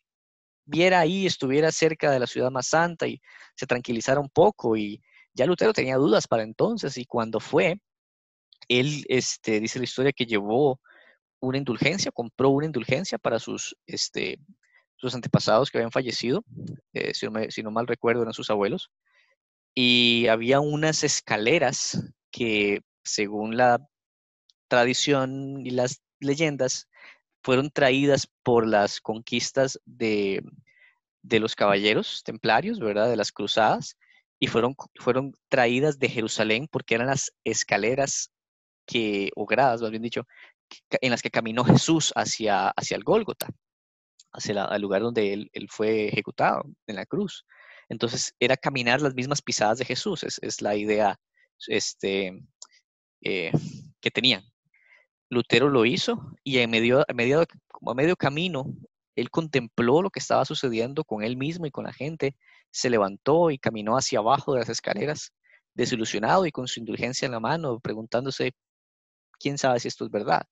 viera 0.71 1.01
ahí, 1.01 1.27
estuviera 1.27 1.73
cerca 1.73 2.11
de 2.11 2.21
la 2.21 2.27
ciudad 2.27 2.51
más 2.51 2.69
santa 2.69 3.07
y 3.07 3.21
se 3.57 3.67
tranquilizara 3.67 4.21
un 4.21 4.31
poco. 4.31 4.77
Y 4.77 5.03
ya 5.35 5.47
Lutero 5.47 5.73
tenía 5.73 5.97
dudas 5.97 6.27
para 6.27 6.43
entonces 6.43 6.97
y 6.97 7.05
cuando 7.05 7.41
fue, 7.41 7.81
él 8.69 9.05
este, 9.09 9.61
dice 9.61 9.79
la 9.79 9.85
historia 9.85 10.13
que 10.13 10.27
llevó 10.27 10.81
una 11.41 11.59
indulgencia, 11.59 12.13
compró 12.13 12.51
una 12.51 12.67
indulgencia 12.67 13.19
para 13.19 13.39
sus, 13.39 13.77
este, 13.87 14.39
sus 14.97 15.15
antepasados 15.15 15.71
que 15.71 15.79
habían 15.79 15.91
fallecido, 15.91 16.45
eh, 16.93 17.15
si, 17.15 17.27
no 17.27 17.41
si 17.49 17.63
no 17.63 17.71
mal 17.71 17.87
recuerdo 17.87 18.23
eran 18.23 18.35
sus 18.35 18.51
abuelos, 18.51 18.91
y 19.75 20.27
había 20.29 20.61
unas 20.61 21.03
escaleras 21.05 22.13
que 22.31 22.83
según 23.03 23.57
la 23.57 23.81
tradición 24.69 25.65
y 25.65 25.71
las 25.71 26.03
leyendas 26.21 26.90
fueron 27.43 27.71
traídas 27.71 28.29
por 28.43 28.67
las 28.67 29.01
conquistas 29.01 29.81
de, 29.85 30.43
de 31.23 31.41
los 31.41 31.55
caballeros 31.55 32.23
templarios, 32.25 32.79
¿verdad? 32.79 33.09
De 33.09 33.17
las 33.17 33.33
cruzadas, 33.33 33.97
y 34.39 34.47
fueron, 34.47 34.75
fueron 34.99 35.37
traídas 35.49 35.99
de 35.99 36.09
Jerusalén 36.09 36.67
porque 36.71 36.95
eran 36.95 37.09
las 37.09 37.33
escaleras 37.45 38.33
que, 38.87 39.31
o 39.37 39.47
gradas, 39.47 39.83
más 39.83 39.91
bien 39.91 40.03
dicho, 40.03 40.27
en 40.91 41.11
las 41.11 41.23
que 41.23 41.31
caminó 41.31 41.65
Jesús 41.65 42.13
hacia, 42.17 42.69
hacia 42.69 42.97
el 42.97 43.05
Gólgota, 43.05 43.49
hacia 44.33 44.65
el 44.65 44.83
lugar 44.83 45.03
donde 45.03 45.33
él, 45.33 45.69
fue 45.69 46.09
ejecutado, 46.09 46.63
en 46.87 46.97
la 46.97 47.07
cruz. 47.07 47.45
Entonces, 47.89 48.35
era 48.41 48.57
caminar 48.57 49.03
las 49.03 49.15
mismas 49.15 49.43
pisadas 49.43 49.79
de 49.79 49.85
Jesús, 49.85 50.23
es, 50.25 50.63
la 50.63 50.75
idea 50.75 51.19
este, 51.67 52.43
eh, 53.23 53.53
que 54.01 54.11
tenían. 54.11 54.43
Lutero 55.31 55.69
lo 55.69 55.87
hizo 55.87 56.35
y 56.43 56.59
en 56.59 56.71
medio, 56.71 57.05
a, 57.09 57.15
medio, 57.15 57.45
como 57.69 57.93
a 57.93 57.95
medio 57.95 58.17
camino, 58.17 58.67
él 59.15 59.31
contempló 59.31 60.03
lo 60.03 60.11
que 60.11 60.19
estaba 60.19 60.45
sucediendo 60.45 61.05
con 61.05 61.23
él 61.23 61.37
mismo 61.37 61.67
y 61.67 61.71
con 61.71 61.85
la 61.85 61.93
gente, 61.93 62.37
se 62.73 62.91
levantó 62.91 63.51
y 63.51 63.59
caminó 63.59 63.97
hacia 63.97 64.19
abajo 64.19 64.53
de 64.53 64.61
las 64.61 64.69
escaleras, 64.69 65.33
desilusionado 65.75 66.47
y 66.47 66.53
con 66.53 66.67
su 66.67 66.81
indulgencia 66.81 67.27
en 67.27 67.33
la 67.33 67.41
mano, 67.41 67.79
preguntándose, 67.79 68.53
¿quién 69.39 69.57
sabe 69.57 69.79
si 69.81 69.89
esto 69.89 70.05
es 70.05 70.11
verdad? 70.11 70.43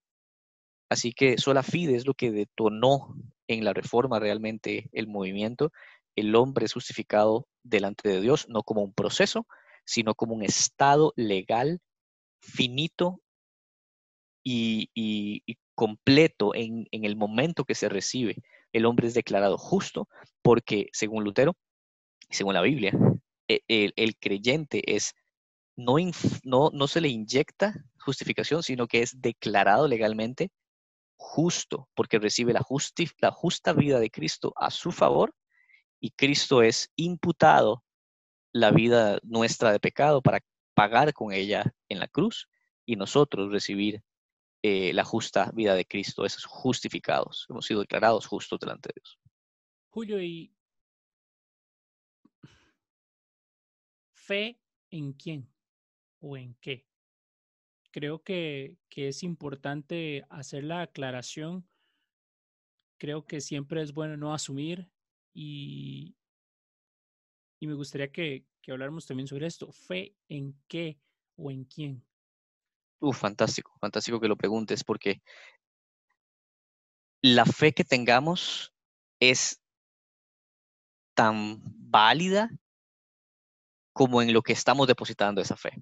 Así 0.88 1.12
que 1.12 1.38
sola 1.38 1.62
fide 1.62 1.97
es 1.97 2.06
lo 2.06 2.14
que 2.14 2.30
detonó 2.30 3.14
en 3.49 3.64
la 3.64 3.73
reforma 3.73 4.20
realmente 4.20 4.88
el 4.92 5.06
movimiento. 5.06 5.73
El 6.16 6.35
hombre 6.35 6.66
es 6.66 6.73
justificado 6.73 7.47
delante 7.62 8.08
de 8.08 8.20
Dios 8.20 8.49
no 8.49 8.62
como 8.62 8.82
un 8.82 8.94
proceso, 8.94 9.47
sino 9.85 10.14
como 10.14 10.35
un 10.35 10.44
estado 10.44 11.12
legal 11.16 11.80
finito 12.40 13.20
y, 14.50 15.59
completo 15.75 16.55
en, 16.55 16.87
el 16.90 17.17
momento 17.17 17.64
que 17.64 17.75
se 17.75 17.88
recibe. 17.88 18.37
El 18.73 18.87
hombre 18.87 19.07
es 19.07 19.14
declarado 19.14 19.59
justo 19.59 20.09
porque, 20.43 20.88
según 20.93 21.25
Lutero, 21.25 21.57
según 22.31 22.55
la 22.55 22.62
Biblia, 22.62 22.93
e, 23.49 23.62
el, 23.69 24.17
creyente 24.19 24.95
es 24.95 25.14
no, 25.76 25.97
no, 26.43 26.71
no 26.73 26.88
se 26.88 27.00
le 27.00 27.09
inyecta 27.09 27.75
justificación, 28.00 28.62
sino 28.62 28.87
que 28.87 29.02
es 29.02 29.21
declarado 29.21 29.87
legalmente 29.87 30.50
justo 31.17 31.88
porque 31.95 32.19
recibe 32.19 32.52
la, 32.52 32.64
la 33.21 33.31
justa 33.31 33.73
vida 33.73 34.00
de 34.00 34.11
Cristo 34.11 34.52
a 34.57 34.71
su 34.71 34.93
favor 34.93 35.35
y 36.00 36.11
Cristo 36.11 36.62
es 36.62 36.90
imputado 36.97 37.85
la 38.52 38.71
vida 38.71 39.19
nuestra 39.23 39.73
de 39.73 39.81
pecado 39.81 40.23
para 40.23 40.40
pagar 40.75 41.12
con 41.12 41.33
ella 41.33 41.73
en 41.88 42.00
la 42.00 42.09
cruz 42.09 42.49
y 42.87 42.97
nosotros 42.97 43.52
recibir 43.52 44.02
eh, 44.62 44.92
la 44.92 45.04
justa 45.04 45.50
vida 45.54 45.74
de 45.74 45.86
Cristo, 45.86 46.24
esos 46.24 46.44
justificados, 46.44 47.46
hemos 47.48 47.66
sido 47.66 47.80
declarados 47.80 48.26
justos 48.26 48.58
delante 48.58 48.88
de 48.88 49.00
Dios. 49.00 49.18
Julio, 49.90 50.20
¿y 50.22 50.52
fe 54.12 54.60
en 54.90 55.12
quién 55.12 55.48
o 56.20 56.36
en 56.36 56.54
qué? 56.56 56.86
Creo 57.90 58.22
que, 58.22 58.76
que 58.88 59.08
es 59.08 59.22
importante 59.22 60.24
hacer 60.28 60.64
la 60.64 60.82
aclaración. 60.82 61.68
Creo 62.98 63.26
que 63.26 63.40
siempre 63.40 63.82
es 63.82 63.92
bueno 63.92 64.16
no 64.16 64.34
asumir 64.34 64.90
y, 65.32 66.16
y 67.60 67.66
me 67.66 67.74
gustaría 67.74 68.10
que, 68.10 68.44
que 68.60 68.72
habláramos 68.72 69.06
también 69.06 69.26
sobre 69.28 69.46
esto. 69.46 69.72
¿Fe 69.72 70.16
en 70.28 70.60
qué 70.68 71.00
o 71.36 71.50
en 71.50 71.64
quién? 71.64 72.07
Uh, 73.00 73.12
fantástico, 73.12 73.73
fantástico 73.81 74.21
que 74.21 74.28
lo 74.28 74.37
preguntes 74.37 74.83
porque 74.83 75.23
la 77.23 77.45
fe 77.45 77.73
que 77.73 77.85
tengamos 77.85 78.73
es 79.21 79.61
tan 81.14 81.61
válida 81.64 82.50
como 83.93 84.23
en 84.23 84.33
lo 84.33 84.43
que 84.43 84.52
estamos 84.52 84.87
depositando 84.87 85.40
esa 85.40 85.57
fe. 85.57 85.73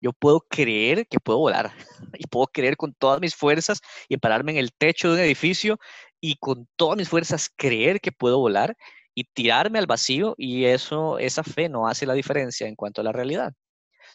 Yo 0.00 0.12
puedo 0.12 0.40
creer 0.40 1.08
que 1.08 1.18
puedo 1.18 1.38
volar 1.38 1.72
y 2.18 2.26
puedo 2.26 2.46
creer 2.46 2.76
con 2.76 2.94
todas 2.94 3.20
mis 3.20 3.34
fuerzas 3.34 3.80
y 4.08 4.16
pararme 4.16 4.52
en 4.52 4.58
el 4.58 4.72
techo 4.72 5.08
de 5.08 5.14
un 5.14 5.20
edificio 5.20 5.78
y 6.20 6.36
con 6.36 6.68
todas 6.76 6.96
mis 6.96 7.08
fuerzas 7.08 7.50
creer 7.56 8.00
que 8.00 8.12
puedo 8.12 8.38
volar 8.38 8.76
y 9.14 9.24
tirarme 9.24 9.80
al 9.80 9.86
vacío 9.86 10.34
y 10.38 10.66
eso 10.66 11.18
esa 11.18 11.42
fe 11.42 11.68
no 11.68 11.88
hace 11.88 12.06
la 12.06 12.14
diferencia 12.14 12.68
en 12.68 12.76
cuanto 12.76 13.00
a 13.00 13.04
la 13.04 13.12
realidad. 13.12 13.54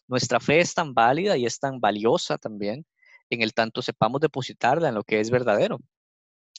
Nuestra 0.08 0.40
fe 0.40 0.60
es 0.60 0.74
tan 0.74 0.94
válida 0.94 1.38
y 1.38 1.46
es 1.46 1.60
tan 1.60 1.80
valiosa 1.80 2.38
también 2.38 2.86
en 3.34 3.42
el 3.42 3.54
tanto 3.54 3.82
sepamos 3.82 4.22
depositarla 4.22 4.90
en 4.90 4.96
lo 4.96 5.04
que 5.04 5.20
es 5.20 5.30
verdadero. 5.30 5.80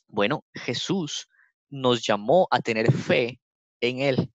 Bueno, 0.09 0.45
Jesús 0.55 1.29
nos 1.71 2.07
llamó 2.07 2.47
a 2.51 2.61
tener 2.61 2.93
fe 2.93 3.41
en 3.81 4.01
Él. 4.01 4.33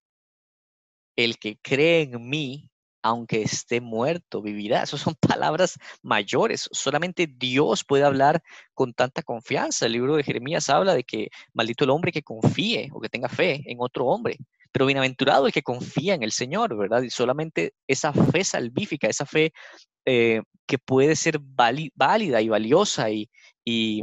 El 1.16 1.38
que 1.38 1.58
cree 1.62 2.02
en 2.02 2.28
mí, 2.28 2.70
aunque 3.02 3.42
esté 3.42 3.80
muerto, 3.80 4.42
vivirá. 4.42 4.82
Esas 4.82 5.00
son 5.00 5.14
palabras 5.20 5.78
mayores. 6.02 6.68
Solamente 6.72 7.26
Dios 7.26 7.84
puede 7.84 8.04
hablar 8.04 8.42
con 8.74 8.92
tanta 8.92 9.22
confianza. 9.22 9.86
El 9.86 9.92
libro 9.92 10.16
de 10.16 10.22
Jeremías 10.22 10.68
habla 10.68 10.94
de 10.94 11.04
que 11.04 11.28
maldito 11.52 11.84
el 11.84 11.90
hombre 11.90 12.12
que 12.12 12.22
confíe 12.22 12.90
o 12.92 13.00
que 13.00 13.08
tenga 13.08 13.28
fe 13.28 13.62
en 13.66 13.78
otro 13.80 14.06
hombre. 14.06 14.38
Pero 14.72 14.86
bienaventurado 14.86 15.46
el 15.46 15.52
que 15.52 15.62
confía 15.62 16.14
en 16.14 16.22
el 16.22 16.32
Señor, 16.32 16.76
¿verdad? 16.76 17.02
Y 17.02 17.10
solamente 17.10 17.74
esa 17.88 18.12
fe 18.12 18.44
salvífica, 18.44 19.08
esa 19.08 19.26
fe 19.26 19.52
eh, 20.06 20.42
que 20.66 20.78
puede 20.78 21.16
ser 21.16 21.40
válida 21.40 22.40
y 22.40 22.48
valiosa 22.48 23.10
y, 23.10 23.28
y, 23.64 24.02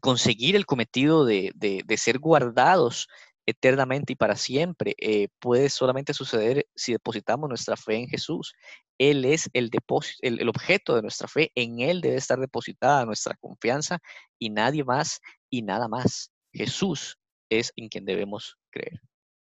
conseguir 0.00 0.56
el 0.56 0.66
cometido 0.66 1.24
de, 1.24 1.52
ser 1.96 2.18
guardados 2.18 3.08
eternamente 3.46 4.12
y 4.12 4.16
para 4.16 4.36
siempre, 4.36 4.94
eh, 4.98 5.28
puede 5.40 5.70
solamente 5.70 6.14
suceder 6.14 6.66
si 6.76 6.92
depositamos 6.92 7.48
nuestra 7.48 7.76
fe 7.76 7.96
en 7.96 8.08
Jesús. 8.08 8.54
Él 8.98 9.24
es 9.24 9.48
el, 9.52 9.70
el, 10.20 10.48
objeto 10.48 10.94
de 10.94 11.02
nuestra 11.02 11.28
fe, 11.28 11.50
en 11.54 11.80
Él 11.80 12.00
debe 12.00 12.16
estar 12.16 12.38
depositada 12.38 13.06
nuestra 13.06 13.34
confianza 13.40 13.98
y 14.38 14.50
nadie 14.50 14.84
más 14.84 15.20
y 15.50 15.62
nada 15.62 15.88
más. 15.88 16.30
Jesús 16.52 17.18
es 17.50 17.72
en 17.76 17.88
quien 17.88 18.04
debemos 18.04 18.56
creer. 18.70 19.00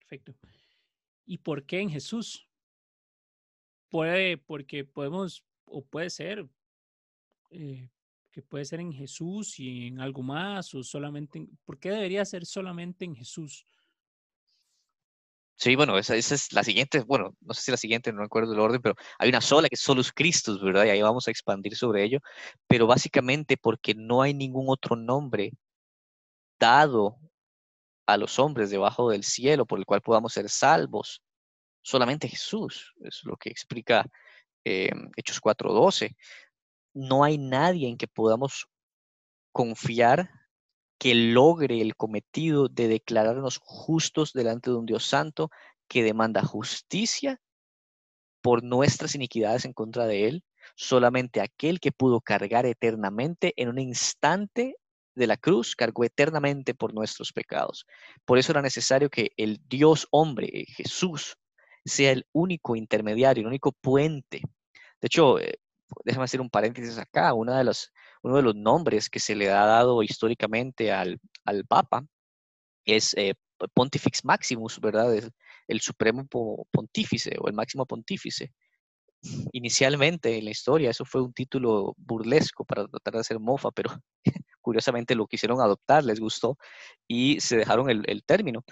Perfecto. 0.08 0.36
¿Y 1.26 1.40
por 1.40 1.66
qué 1.66 1.80
en 1.80 1.90
Jesús? 1.90 2.48
Puede, 3.90 4.38
porque 4.38 4.84
podemos, 4.84 5.44
o 5.66 5.84
puede 5.84 6.12
ser, 6.12 6.48
eh, 7.50 7.90
que 8.32 8.42
puede 8.44 8.66
ser 8.66 8.82
en 8.82 8.94
Jesús 8.94 9.60
y 9.60 9.88
en 9.88 10.00
algo 10.00 10.22
más, 10.22 10.76
o 10.76 10.84
solamente, 10.84 11.48
¿por 11.64 11.80
qué 11.80 11.90
debería 11.90 12.24
ser 12.24 12.46
solamente 12.46 13.06
en 13.06 13.16
Jesús? 13.16 13.66
Sí, 15.56 15.76
bueno, 15.76 15.98
esa, 15.98 16.16
esa, 16.16 16.36
es 16.36 16.52
la 16.54 16.64
siguiente, 16.64 17.00
bueno, 17.00 17.36
no 17.40 17.54
sé 17.54 17.62
si 17.62 17.72
la 17.72 17.78
siguiente, 17.78 18.12
no 18.12 18.22
recuerdo 18.22 18.54
el 18.54 18.60
orden, 18.60 18.82
pero 18.82 18.96
hay 19.18 19.30
una 19.30 19.42
sola 19.42 19.70
que 19.70 19.76
es 19.76 19.82
Solus 19.82 20.12
Christus, 20.12 20.62
¿verdad? 20.62 20.86
Y 20.86 20.90
ahí 20.90 21.02
vamos 21.02 21.28
a 21.28 21.32
expandir 21.32 21.76
sobre 21.76 22.04
ello, 22.04 22.20
pero 22.68 22.86
básicamente 22.86 23.58
porque 23.58 23.96
no 23.96 24.22
hay 24.22 24.34
ningún 24.34 24.66
otro 24.68 24.96
nombre 24.98 25.54
dado 26.60 27.18
a 28.06 28.18
los 28.18 28.40
hombres 28.40 28.70
debajo 28.70 29.10
del 29.10 29.24
cielo 29.24 29.66
por 29.66 29.80
el 29.80 29.86
cual 29.86 30.02
podamos 30.02 30.34
ser 30.34 30.50
salvos. 30.50 31.22
Solamente 31.82 32.28
Jesús, 32.28 32.94
es 33.02 33.22
lo 33.24 33.36
que 33.38 33.50
explica 33.50 34.06
eh, 34.64 34.90
Hechos 35.16 35.40
4:12. 35.40 36.16
No 36.94 37.24
hay 37.24 37.38
nadie 37.38 37.88
en 37.88 37.98
que 37.98 38.08
podamos 38.08 38.68
confiar 39.52 40.30
que 40.98 41.14
logre 41.14 41.82
el 41.82 41.96
cometido 41.96 42.68
de 42.68 42.88
declararnos 42.88 43.60
justos 43.64 44.34
delante 44.34 44.70
de 44.70 44.78
un 44.78 44.86
Dios 44.86 45.06
santo 45.06 45.50
que 45.88 46.04
demanda 46.04 46.44
justicia 46.44 47.40
por 48.42 48.64
nuestras 48.64 49.16
iniquidades 49.16 49.66
en 49.66 49.74
contra 49.74 50.06
de 50.08 50.28
Él. 50.28 50.44
Solamente 50.76 51.42
aquel 51.42 51.80
que 51.80 51.92
pudo 51.92 52.22
cargar 52.22 52.66
eternamente 52.66 53.54
en 53.58 53.70
un 53.70 53.80
instante 53.80 54.76
de 55.16 55.28
la 55.28 55.38
cruz 55.38 55.76
cargó 55.76 56.04
eternamente 56.04 56.74
por 56.76 56.94
nuestros 56.94 57.32
pecados. 57.34 57.86
Por 58.26 58.38
eso 58.38 58.52
era 58.52 58.62
necesario 58.62 59.10
que 59.10 59.32
el 59.38 59.62
Dios 59.68 60.08
hombre, 60.12 60.48
eh, 60.54 60.66
Jesús, 60.68 61.38
sea 61.86 62.12
el 62.12 62.26
único 62.34 62.76
intermediario, 62.76 63.42
el 63.42 63.48
único 63.48 63.72
puente. 63.72 64.42
De 65.02 65.08
hecho, 65.08 65.40
eh, 65.40 65.60
déjame 66.04 66.26
hacer 66.26 66.42
un 66.42 66.50
paréntesis 66.50 66.98
acá, 66.98 67.34
una 67.34 67.58
de 67.58 67.64
las, 67.64 67.92
uno 68.24 68.38
de 68.38 68.44
los 68.44 68.56
nombres 68.56 69.10
que 69.10 69.20
se 69.20 69.36
le 69.36 69.50
ha 69.52 69.66
dado 69.66 70.04
históricamente 70.04 70.92
al, 70.92 71.20
al 71.46 71.66
Papa 71.66 72.06
es 72.86 73.14
eh, 73.16 73.36
Pontifex 73.74 74.26
Maximus, 74.26 74.80
¿verdad? 74.80 75.14
el 75.68 75.82
supremo 75.82 76.28
pontífice 76.72 77.36
o 77.40 77.48
el 77.48 77.54
máximo 77.54 77.86
pontífice. 77.86 78.54
Inicialmente 79.54 80.38
en 80.38 80.46
la 80.46 80.52
historia 80.52 80.92
eso 80.92 81.06
fue 81.06 81.22
un 81.22 81.34
título 81.34 81.96
burlesco 81.98 82.64
para 82.66 82.88
tratar 82.88 83.14
de 83.16 83.20
hacer 83.22 83.40
mofa, 83.40 83.72
pero 83.72 83.90
curiosamente 84.66 85.14
lo 85.14 85.28
quisieron 85.28 85.62
adoptar, 85.62 86.04
les 86.04 86.20
gustó 86.20 86.58
y 87.08 87.40
se 87.40 87.56
dejaron 87.56 87.88
el, 87.92 88.24
término, 88.24 88.64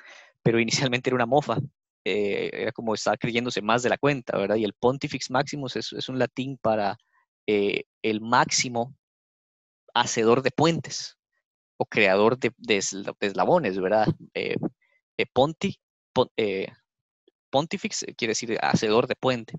pero 0.41 0.59
inicialmente 0.59 1.11
era 1.11 1.15
una 1.15 1.27
mofa. 1.27 1.57
Eh, 2.03 2.49
era 2.51 2.71
como 2.71 2.95
estaba 2.95 3.15
creyéndose 3.15 3.61
más 3.61 3.83
de 3.83 3.89
la 3.89 3.99
cuenta, 3.99 4.35
¿verdad? 4.37 4.55
Y 4.55 4.65
el 4.65 4.73
Pontifex 4.73 5.29
Maximus 5.29 5.75
es, 5.75 6.09
un 6.09 6.17
latín 6.17 6.57
para 6.57 6.97
eh, 7.45 7.83
el 8.01 8.21
máximo 8.21 8.95
hacedor 9.93 10.41
de 10.41 10.49
puentes 10.49 11.15
o 11.77 11.85
creador 11.85 12.39
de, 12.39 12.51
eslabones, 13.19 13.79
¿verdad? 13.79 14.07
Eh, 14.33 14.57
ponti, 15.31 15.79
pontifex 17.51 18.05
quiere 18.17 18.31
decir 18.31 18.57
hacedor 18.63 19.05
de 19.05 19.15
puente. 19.15 19.53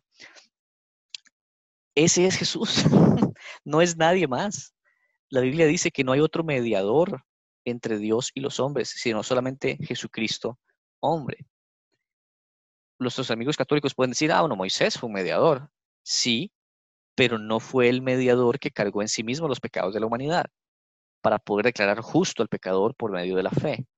Ese 1.95 2.27
es 2.27 2.37
Jesús, 2.37 2.85
no 3.65 3.81
es 3.81 3.97
nadie 3.97 4.27
más. 4.27 4.75
La 5.35 5.41
Biblia 5.41 5.67
dice 5.67 5.91
que 5.91 6.05
no 6.05 6.13
hay 6.13 6.21
otro 6.21 6.45
mediador 6.45 7.25
entre 7.65 7.99
Dios 7.99 8.31
y 8.35 8.41
los 8.41 8.61
hombres, 8.61 8.91
sino 8.91 9.25
solamente 9.25 9.77
Jesucristo, 9.85 10.61
hombre. 11.01 11.45
Nuestros 13.01 13.33
amigos 13.33 13.57
católicos 13.57 13.97
pueden 13.97 14.13
decir, 14.13 14.31
ah, 14.31 14.43
bueno, 14.43 14.55
Moisés 14.55 14.97
fue 14.97 15.09
un 15.09 15.15
mediador. 15.15 15.69
Sí, 16.05 16.53
pero 17.17 17.37
no 17.37 17.59
fue 17.59 17.89
el 17.89 18.01
mediador 18.01 18.61
que 18.61 18.71
cargó 18.71 19.03
en 19.03 19.09
sí 19.09 19.25
mismo 19.25 19.49
los 19.49 19.59
pecados 19.59 19.93
de 19.93 19.99
la 19.99 20.07
humanidad 20.07 20.47
para 21.21 21.41
poder 21.41 21.65
declarar 21.65 22.01
justo 22.01 22.41
al 22.41 22.49
pecador 22.49 22.95
por 22.95 23.11
medio 23.11 23.35
de 23.35 23.43
la 23.43 23.51
fe. 23.51 23.89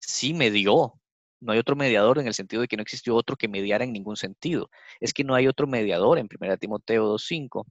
Sí 0.00 0.32
medió, 0.32 0.98
no 1.38 1.52
hay 1.52 1.58
otro 1.58 1.76
mediador 1.76 2.18
en 2.18 2.28
el 2.28 2.34
sentido 2.34 2.62
de 2.62 2.68
que 2.68 2.78
no 2.78 2.82
existió 2.82 3.14
otro 3.14 3.36
que 3.36 3.46
mediara 3.46 3.84
en 3.84 3.92
ningún 3.92 4.16
sentido. 4.16 4.70
Es 5.00 5.12
que 5.12 5.22
no 5.22 5.34
hay 5.34 5.48
otro 5.48 5.66
mediador 5.66 6.18
en 6.18 6.30
1 6.34 6.56
Timoteo 6.56 7.12
2.5 7.12 7.66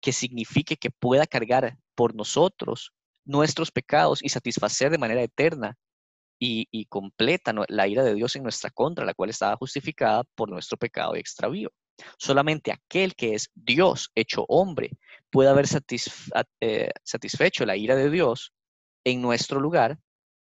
que 0.00 0.12
signifique 0.12 0.76
que 0.76 0.90
pueda 0.90 1.26
cargar 1.26 1.76
por 1.94 2.14
nosotros 2.14 2.92
nuestros 3.24 3.70
pecados 3.70 4.22
y 4.22 4.28
satisfacer 4.28 4.90
de 4.90 4.98
manera 4.98 5.22
eterna 5.22 5.76
y, 6.40 6.86
completa 6.86 7.52
la 7.68 7.88
ira 7.88 8.04
de 8.04 8.14
Dios 8.14 8.36
en 8.36 8.44
nuestra 8.44 8.70
contra, 8.70 9.04
la 9.04 9.14
cual 9.14 9.30
estaba 9.30 9.56
justificada 9.56 10.22
por 10.36 10.48
nuestro 10.48 10.78
pecado 10.78 11.16
y 11.16 11.18
extravío. 11.18 11.72
Solamente 12.16 12.70
aquel 12.70 13.16
que 13.16 13.34
es 13.34 13.50
Dios 13.54 14.10
hecho 14.14 14.44
hombre 14.48 14.92
puede 15.30 15.50
haber 15.50 15.66
eh, 16.60 16.90
satisfecho 17.02 17.66
la 17.66 17.76
ira 17.76 17.96
de 17.96 18.08
Dios 18.08 18.52
en 19.04 19.20
nuestro 19.20 19.58
lugar 19.58 19.98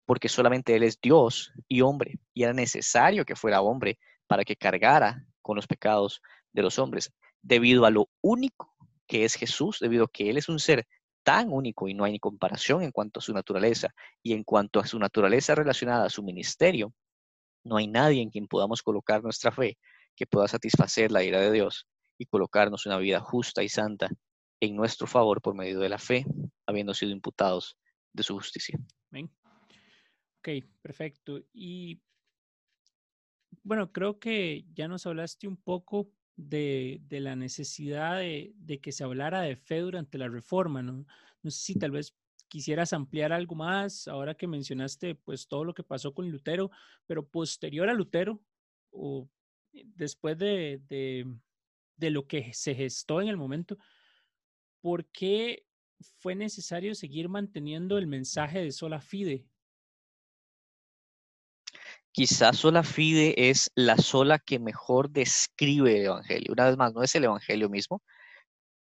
porque 0.08 0.30
solamente 0.30 0.74
Él 0.74 0.84
es 0.84 0.98
Dios 1.02 1.52
y 1.68 1.82
hombre, 1.82 2.18
y 2.32 2.44
era 2.44 2.54
necesario 2.54 3.26
que 3.26 3.36
fuera 3.36 3.60
hombre 3.60 3.98
para 4.26 4.42
que 4.42 4.56
cargara 4.56 5.22
con 5.42 5.56
los 5.56 5.66
pecados 5.66 6.22
de 6.54 6.62
los 6.62 6.78
hombres, 6.78 7.12
debido 7.42 7.84
a 7.84 7.90
lo 7.90 8.08
único 8.22 8.74
que 9.08 9.24
es 9.24 9.34
Jesús, 9.34 9.78
debido 9.80 10.04
a 10.04 10.10
que 10.12 10.30
Él 10.30 10.36
es 10.36 10.48
un 10.48 10.60
ser 10.60 10.86
tan 11.24 11.52
único 11.52 11.88
y 11.88 11.94
no 11.94 12.04
hay 12.04 12.12
ni 12.12 12.20
comparación 12.20 12.82
en 12.82 12.92
cuanto 12.92 13.18
a 13.18 13.22
su 13.22 13.32
naturaleza 13.32 13.92
y 14.22 14.34
en 14.34 14.44
cuanto 14.44 14.78
a 14.78 14.86
su 14.86 14.98
naturaleza 14.98 15.54
relacionada 15.54 16.06
a 16.06 16.10
su 16.10 16.22
ministerio, 16.22 16.94
no 17.64 17.76
hay 17.76 17.88
nadie 17.88 18.22
en 18.22 18.30
quien 18.30 18.46
podamos 18.46 18.82
colocar 18.82 19.22
nuestra 19.22 19.50
fe 19.50 19.78
que 20.14 20.26
pueda 20.26 20.48
satisfacer 20.48 21.10
la 21.10 21.24
ira 21.24 21.40
de 21.40 21.50
Dios 21.52 21.86
y 22.18 22.26
colocarnos 22.26 22.86
una 22.86 22.98
vida 22.98 23.20
justa 23.20 23.62
y 23.62 23.68
santa 23.68 24.08
en 24.60 24.74
nuestro 24.76 25.06
favor 25.06 25.40
por 25.40 25.54
medio 25.54 25.78
de 25.80 25.88
la 25.88 25.98
fe, 25.98 26.24
habiendo 26.66 26.94
sido 26.94 27.12
imputados 27.12 27.76
de 28.12 28.22
su 28.22 28.34
justicia. 28.34 28.78
Amén. 29.10 29.30
Ok, 30.38 30.48
perfecto. 30.82 31.40
Y 31.52 32.00
bueno, 33.62 33.92
creo 33.92 34.18
que 34.18 34.64
ya 34.72 34.88
nos 34.88 35.06
hablaste 35.06 35.46
un 35.46 35.56
poco 35.56 36.10
de, 36.38 37.02
la 37.10 37.36
necesidad 37.36 38.18
de, 38.18 38.80
que 38.80 38.92
se 38.92 39.04
hablara 39.04 39.42
de 39.42 39.56
fe 39.56 39.80
durante 39.80 40.18
la 40.18 40.28
reforma, 40.28 40.82
¿no? 40.82 41.04
No 41.42 41.50
sé 41.50 41.60
si 41.60 41.74
tal 41.74 41.90
vez 41.90 42.16
quisieras 42.48 42.92
ampliar 42.92 43.32
algo 43.32 43.54
más 43.54 44.08
ahora 44.08 44.34
que 44.34 44.46
mencionaste 44.46 45.14
pues 45.16 45.48
todo 45.48 45.64
lo 45.64 45.74
que 45.74 45.82
pasó 45.82 46.14
con 46.14 46.30
Lutero, 46.30 46.70
pero 47.06 47.28
posterior 47.28 47.88
a 47.88 47.94
Lutero 47.94 48.40
o 48.90 49.28
después 49.72 50.38
de, 50.38 50.80
de 51.96 52.10
lo 52.10 52.26
que 52.26 52.54
se 52.54 52.74
gestó 52.74 53.20
en 53.20 53.28
el 53.28 53.36
momento, 53.36 53.76
¿por 54.80 55.06
qué 55.06 55.66
fue 56.18 56.34
necesario 56.34 56.94
seguir 56.94 57.28
manteniendo 57.28 57.98
el 57.98 58.06
mensaje 58.06 58.62
de 58.62 58.72
sola 58.72 59.00
fide 59.00 59.44
quizás 62.18 62.56
sola 62.56 62.82
fide 62.82 63.48
es 63.48 63.70
la 63.76 63.96
sola 63.96 64.40
que 64.40 64.58
mejor 64.58 65.08
describe 65.08 65.98
el 65.98 66.06
Evangelio. 66.06 66.52
Una 66.52 66.64
vez 66.64 66.76
más, 66.76 66.92
no 66.92 67.04
es 67.04 67.14
el 67.14 67.22
Evangelio 67.22 67.68
mismo, 67.68 68.02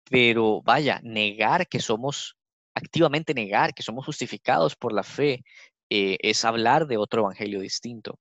pero 0.10 0.64
vaya, 0.64 1.00
negar 1.04 1.68
que 1.68 1.80
somos, 1.80 2.36
activamente 2.74 3.36
negar 3.36 3.76
que 3.76 3.84
somos 3.84 4.08
justificados 4.08 4.76
por 4.76 4.92
la 4.92 5.04
fe, 5.04 5.44
eh, 5.92 6.18
es 6.20 6.44
hablar 6.46 6.88
de 6.88 6.98
otro 6.98 7.22
Evangelio 7.22 7.60
distinto. 7.60 8.18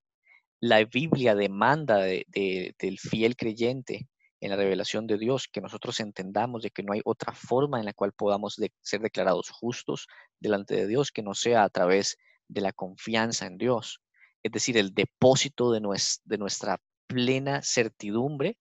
La 0.60 0.84
Biblia 0.84 1.34
demanda 1.34 1.96
del 2.00 2.98
fiel 2.98 3.36
creyente 3.36 4.06
en 4.42 4.50
la 4.50 4.56
revelación 4.56 5.06
de 5.06 5.16
Dios 5.16 5.48
que 5.50 5.62
nosotros 5.62 5.98
entendamos 6.00 6.62
de 6.62 6.72
que 6.72 6.82
no 6.82 6.92
hay 6.92 7.00
otra 7.06 7.32
forma 7.32 7.78
en 7.78 7.86
la 7.86 7.94
cual 7.94 8.12
podamos 8.12 8.60
ser 8.82 9.00
declarados 9.00 9.48
justos 9.48 10.08
delante 10.38 10.76
de 10.76 10.86
Dios 10.86 11.10
que 11.10 11.22
no 11.22 11.32
sea 11.32 11.64
a 11.64 11.70
través 11.70 12.18
de 12.48 12.60
la 12.60 12.74
confianza 12.74 13.46
en 13.46 13.56
Dios 13.56 14.02
es 14.42 14.52
decir, 14.52 14.76
el 14.78 14.94
depósito 14.94 15.72
de, 15.72 15.80
nuestra 15.80 16.78
plena 17.06 17.62
certidumbre 17.62 18.58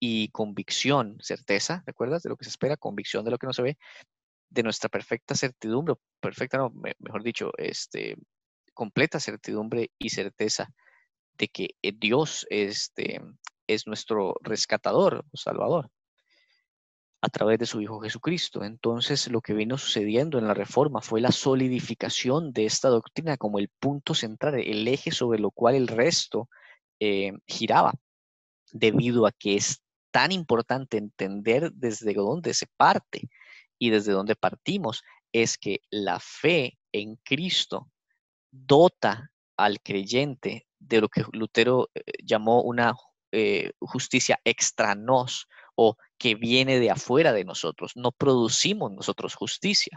y 0.00 0.28
convicción, 0.28 1.16
certeza, 1.20 1.82
¿recuerdas? 1.86 2.22
De 2.22 2.28
lo 2.30 2.36
que 2.36 2.44
se 2.44 2.50
espera, 2.50 2.76
convicción 2.76 3.24
de 3.24 3.30
lo 3.30 3.38
que 3.38 3.46
no 3.46 3.52
se 3.52 3.62
ve, 3.62 3.78
de 4.50 4.62
nuestra 4.62 4.88
perfecta 4.88 5.34
certidumbre, 5.34 5.94
perfecta, 6.20 6.58
no, 6.58 6.72
mejor 6.98 7.22
dicho, 7.22 7.52
este, 7.56 8.16
completa 8.74 9.20
certidumbre 9.20 9.90
y 9.98 10.10
certeza 10.10 10.68
de 11.38 11.48
que 11.48 11.70
eh, 11.82 11.92
Dios 11.96 12.46
este, 12.50 13.20
es 13.66 13.86
nuestro 13.86 14.36
rescatador, 14.42 15.24
salvador 15.34 15.90
a 17.24 17.28
través 17.30 17.58
de 17.58 17.64
su 17.64 17.80
Hijo 17.80 18.00
Jesucristo. 18.00 18.64
Entonces, 18.64 19.30
lo 19.30 19.40
que 19.40 19.54
vino 19.54 19.78
sucediendo 19.78 20.38
en 20.38 20.46
la 20.46 20.52
Reforma 20.52 21.00
fue 21.00 21.22
la 21.22 21.32
solidificación 21.32 22.52
de 22.52 22.66
esta 22.66 22.90
doctrina 22.90 23.38
como 23.38 23.58
el 23.58 23.70
punto 23.80 24.12
central, 24.14 24.56
el 24.56 24.86
eje 24.86 25.10
sobre 25.10 25.38
lo 25.38 25.50
cual 25.50 25.74
el 25.74 25.88
resto 25.88 26.50
eh, 27.00 27.32
giraba, 27.46 27.94
debido 28.72 29.26
a 29.26 29.32
que 29.32 29.56
es 29.56 29.82
tan 30.10 30.32
importante 30.32 30.98
entender 30.98 31.72
desde 31.72 32.12
dónde 32.12 32.52
se 32.52 32.66
parte 32.76 33.30
y 33.78 33.88
desde 33.88 34.12
dónde 34.12 34.36
partimos, 34.36 35.02
es 35.32 35.56
que 35.56 35.80
la 35.90 36.20
fe 36.20 36.78
en 36.92 37.16
Cristo 37.24 37.90
dota 38.50 39.30
al 39.56 39.80
creyente 39.80 40.66
de 40.78 41.00
lo 41.00 41.08
que 41.08 41.24
Lutero 41.32 41.88
eh, 41.94 42.02
llamó 42.22 42.60
una 42.62 42.92
eh, 43.32 43.72
justicia 43.80 44.38
extra 44.44 44.94
nos 44.94 45.48
o 45.74 45.96
que 46.24 46.36
viene 46.36 46.80
de 46.80 46.90
afuera 46.90 47.34
de 47.34 47.44
nosotros. 47.44 47.92
No 47.96 48.10
producimos 48.10 48.90
nosotros 48.90 49.34
justicia. 49.34 49.94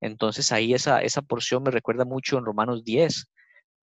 Entonces 0.00 0.50
ahí 0.50 0.74
esa, 0.74 1.02
esa 1.02 1.22
porción 1.22 1.62
me 1.62 1.70
recuerda 1.70 2.04
mucho 2.04 2.36
en 2.36 2.44
Romanos 2.44 2.82
10, 2.82 3.30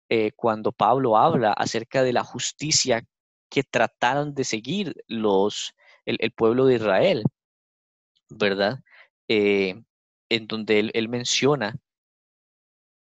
eh, 0.09 0.33
cuando 0.35 0.73
Pablo 0.73 1.17
habla 1.17 1.53
acerca 1.53 2.03
de 2.03 2.13
la 2.13 2.25
justicia 2.25 3.05
que 3.49 3.63
trataron 3.63 4.35
de 4.35 4.43
seguir 4.43 5.05
los, 5.07 5.73
el, 6.05 6.33
pueblo 6.33 6.67
de 6.67 6.75
Israel, 6.75 7.23
¿verdad? 8.29 8.81
Eh, 9.29 9.81
en 10.31 10.47
donde 10.49 10.81
él, 10.81 10.91
él 10.95 11.09
menciona 11.09 11.77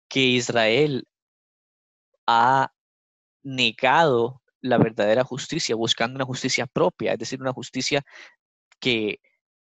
que 0.08 0.20
Israel 0.20 1.08
ha 2.28 2.72
negado 3.42 4.44
la 4.62 4.78
verdadera 4.78 5.24
justicia, 5.24 5.76
buscando 5.76 6.18
una 6.18 6.26
justicia 6.26 6.68
propia, 6.68 7.14
es 7.14 7.18
decir, 7.20 7.42
una 7.42 7.52
justicia 7.52 8.06
que 8.80 9.20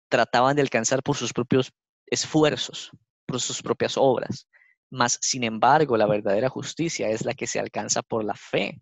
trataban 0.09 0.57
de 0.57 0.63
alcanzar 0.63 1.03
por 1.03 1.17
sus 1.17 1.33
propios 1.33 1.73
esfuerzos, 2.07 2.91
por 3.27 3.41
sus 3.41 3.63
propias 3.63 3.97
obras. 3.97 4.49
Mas, 4.91 5.19
sin 5.21 5.45
embargo, 5.45 5.97
la 5.97 6.07
verdadera 6.07 6.49
justicia 6.49 7.09
es 7.09 7.25
la 7.25 7.35
que 7.35 7.47
se 7.47 7.59
alcanza 7.59 8.03
por 8.03 8.25
la 8.25 8.35
fe. 8.35 8.81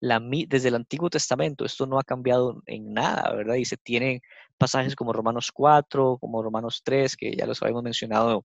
La, 0.00 0.20
desde 0.20 0.68
el 0.68 0.74
Antiguo 0.74 1.08
Testamento 1.08 1.64
esto 1.64 1.86
no 1.86 1.98
ha 1.98 2.04
cambiado 2.04 2.62
en 2.66 2.92
nada, 2.92 3.32
¿verdad? 3.34 3.54
Y 3.54 3.64
se 3.64 3.78
tienen 3.78 4.20
pasajes 4.58 4.94
como 4.94 5.12
Romanos 5.12 5.50
4, 5.52 6.18
como 6.18 6.42
Romanos 6.42 6.82
3, 6.84 7.16
que 7.16 7.34
ya 7.34 7.46
los 7.46 7.62
habíamos 7.62 7.82
mencionado 7.82 8.44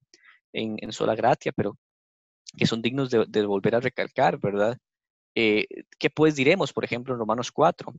en, 0.53 0.77
en 0.79 0.91
Sola 0.93 1.15
Gratia, 1.15 1.51
pero 1.53 1.77
que 2.57 2.65
son 2.65 2.81
dignos 2.81 3.09
de, 3.09 3.45
volver 3.45 3.75
a 3.75 3.79
recalcar, 3.79 4.39
¿verdad? 4.39 4.77
Eh, 5.35 5.65
¿Qué 5.99 6.09
pues 6.09 6.35
diremos, 6.35 6.73
por 6.73 6.83
ejemplo, 6.83 7.13
en 7.13 7.19
Romanos 7.19 7.51
4? 7.51 7.93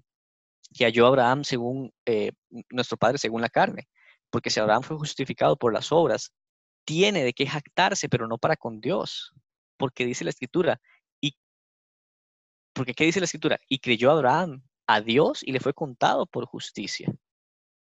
Que 0.75 0.85
halló 0.85 1.07
Abraham 1.07 1.45
según 1.45 1.93
eh, 2.07 2.33
nuestro 2.71 2.97
Padre, 2.97 3.19
según 3.19 3.41
la 3.43 3.49
carne. 3.49 3.89
Porque 4.31 4.51
si 4.51 4.61
Abraham 4.61 4.83
fue 4.83 4.97
justificado 4.97 5.57
por 5.57 5.73
las 5.73 5.93
obras, 5.93 6.33
tiene 6.85 7.25
de 7.25 7.33
qué 7.33 7.47
jactarse, 7.47 8.09
pero 8.09 8.27
no 8.27 8.39
para 8.39 8.57
con 8.57 8.81
Dios. 8.81 9.33
Porque 9.77 10.07
dice 10.07 10.25
la 10.25 10.31
Escritura, 10.31 10.81
y 11.21 11.37
porque 12.73 12.95
¿qué 12.95 13.05
dice 13.05 13.21
la 13.21 13.25
escritura? 13.25 13.59
Y 13.69 13.79
creyó 13.79 14.11
Abraham 14.11 14.63
a 14.87 15.01
Dios 15.01 15.43
y 15.43 15.53
le 15.53 15.61
fue 15.61 15.75
contado 15.75 16.27
por 16.27 16.47
justicia. 16.47 17.13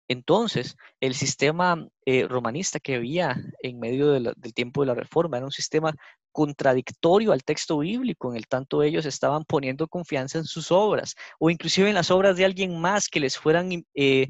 Entonces, 0.08 0.76
el 1.00 1.14
sistema 1.14 1.88
eh, 2.04 2.28
romanista 2.28 2.78
que 2.78 2.96
había 2.96 3.36
en 3.62 3.80
medio 3.80 4.12
del 4.12 4.34
tiempo 4.54 4.82
de 4.82 4.88
la 4.88 4.94
reforma 4.94 5.38
era 5.38 5.46
un 5.46 5.52
sistema 5.52 5.94
contradictorio 6.34 7.32
al 7.32 7.44
texto 7.44 7.78
bíblico, 7.78 8.30
en 8.30 8.36
el 8.36 8.48
tanto 8.48 8.82
ellos 8.82 9.06
estaban 9.06 9.44
poniendo 9.44 9.86
confianza 9.88 10.38
en 10.38 10.44
sus 10.44 10.72
obras 10.72 11.14
o 11.38 11.48
inclusive 11.48 11.88
en 11.88 11.94
las 11.94 12.10
obras 12.10 12.36
de 12.36 12.44
alguien 12.44 12.80
más 12.80 13.08
que 13.08 13.20
les 13.20 13.38
fueran 13.38 13.70
eh, 13.94 14.28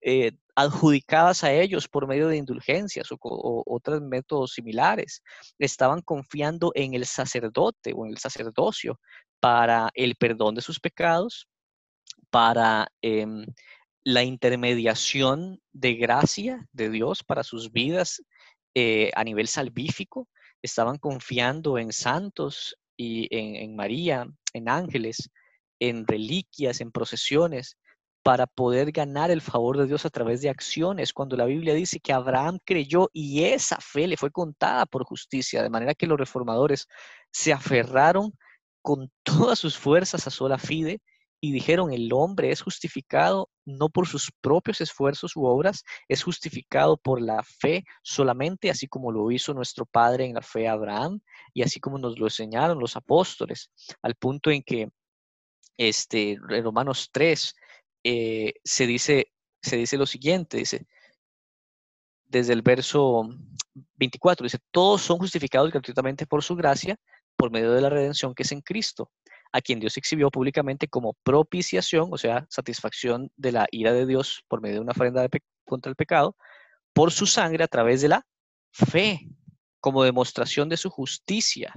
eh, 0.00 0.32
adjudicadas 0.56 1.44
a 1.44 1.52
ellos 1.52 1.88
por 1.88 2.06
medio 2.08 2.28
de 2.28 2.38
indulgencias 2.38 3.08
o, 3.12 3.62
otros 3.66 4.00
métodos 4.00 4.52
similares. 4.54 5.22
Estaban 5.58 6.00
confiando 6.00 6.72
en 6.74 6.94
el 6.94 7.04
sacerdote 7.06 7.92
o 7.94 8.06
en 8.06 8.12
el 8.12 8.18
sacerdocio 8.18 8.98
para 9.40 9.90
el 9.94 10.16
perdón 10.16 10.54
de 10.54 10.62
sus 10.62 10.80
pecados, 10.80 11.46
para 12.30 12.88
em, 13.02 13.44
la 14.04 14.22
intermediación 14.24 15.60
de 15.72 15.94
gracia 15.94 16.66
de 16.72 16.90
Dios 16.90 17.22
para 17.22 17.42
sus 17.42 17.72
vidas 17.72 18.22
eh, 18.74 19.10
a 19.14 19.24
nivel 19.24 19.48
salvífico. 19.48 20.28
Estaban 20.62 20.98
confiando 20.98 21.78
en 21.78 21.92
santos 21.92 22.76
y 22.96 23.28
en 23.30 23.74
María, 23.76 24.26
en 24.52 24.68
ángeles, 24.68 25.30
en 25.80 26.06
reliquias, 26.06 26.80
en 26.80 26.92
procesiones, 26.92 27.76
para 28.22 28.46
poder 28.46 28.92
ganar 28.92 29.30
el 29.30 29.40
favor 29.40 29.76
de 29.76 29.86
Dios 29.86 30.06
a 30.06 30.10
través 30.10 30.40
de 30.40 30.48
acciones, 30.48 31.12
cuando 31.12 31.36
la 31.36 31.44
Biblia 31.44 31.74
dice 31.74 31.98
que 31.98 32.12
Abraham 32.12 32.58
creyó 32.64 33.10
y 33.12 33.44
esa 33.44 33.78
fe 33.80 34.06
le 34.06 34.16
fue 34.16 34.30
contada 34.30 34.86
por 34.86 35.04
justicia, 35.04 35.62
de 35.62 35.70
manera 35.70 35.94
que 35.94 36.06
los 36.06 36.18
reformadores 36.18 36.86
se 37.32 37.52
aferraron 37.52 38.32
con 38.80 39.10
todas 39.24 39.58
sus 39.58 39.76
fuerzas 39.76 40.26
a 40.26 40.30
sola 40.30 40.58
fide 40.58 41.00
y 41.44 41.50
dijeron, 41.50 41.92
el 41.92 42.12
hombre 42.12 42.52
es 42.52 42.62
justificado 42.62 43.50
no 43.64 43.88
por 43.88 44.06
sus 44.06 44.30
propios 44.40 44.80
esfuerzos 44.80 45.34
u 45.34 45.44
obras, 45.44 45.82
es 46.06 46.22
justificado 46.22 46.96
por 46.96 47.20
la 47.20 47.42
fe 47.42 47.84
solamente, 48.04 48.70
así 48.70 48.86
como 48.86 49.10
lo 49.10 49.28
hizo 49.32 49.52
nuestro 49.52 49.84
Padre 49.84 50.26
en 50.26 50.34
la 50.34 50.42
fe 50.42 50.68
Abraham 50.68 51.20
y 51.52 51.62
así 51.62 51.80
como 51.80 51.98
nos 51.98 52.16
lo 52.16 52.26
enseñaron 52.26 52.78
los 52.78 52.94
apóstoles, 52.94 53.72
al 54.02 54.14
punto 54.14 54.52
en 54.52 54.62
que 54.62 54.90
este, 55.76 56.32
en 56.32 56.62
Romanos 56.62 57.10
3 57.10 57.54
eh, 58.04 58.52
se, 58.62 58.86
dice, 58.86 59.32
se 59.60 59.76
dice 59.76 59.96
lo 59.96 60.06
siguiente, 60.06 60.58
dice, 60.58 60.86
desde 62.24 62.52
el 62.52 62.62
verso 62.62 63.28
24, 63.96 64.44
dice, 64.44 64.58
todos 64.70 65.02
son 65.02 65.18
justificados 65.18 65.72
gratuitamente 65.72 66.24
por 66.24 66.44
su 66.44 66.54
gracia, 66.54 66.96
por 67.36 67.50
medio 67.50 67.72
de 67.72 67.80
la 67.80 67.90
redención 67.90 68.32
que 68.32 68.44
es 68.44 68.52
en 68.52 68.60
Cristo, 68.60 69.10
a 69.52 69.60
quien 69.60 69.80
Dios 69.80 69.96
exhibió 69.96 70.30
públicamente 70.30 70.88
como 70.88 71.14
propiciación, 71.22 72.08
o 72.10 72.18
sea, 72.18 72.46
satisfacción 72.48 73.30
de 73.36 73.52
la 73.52 73.68
ira 73.70 73.92
de 73.92 74.06
Dios 74.06 74.44
por 74.48 74.62
medio 74.62 74.76
de 74.76 74.80
una 74.80 74.92
ofrenda 74.92 75.28
contra 75.64 75.90
el 75.90 75.96
pecado, 75.96 76.36
por 76.92 77.12
su 77.12 77.26
sangre 77.26 77.64
a 77.64 77.68
través 77.68 78.00
de 78.00 78.08
la 78.08 78.26
fe, 78.72 79.28
como 79.80 80.04
demostración 80.04 80.68
de 80.68 80.76
su 80.76 80.90
justicia. 80.90 81.72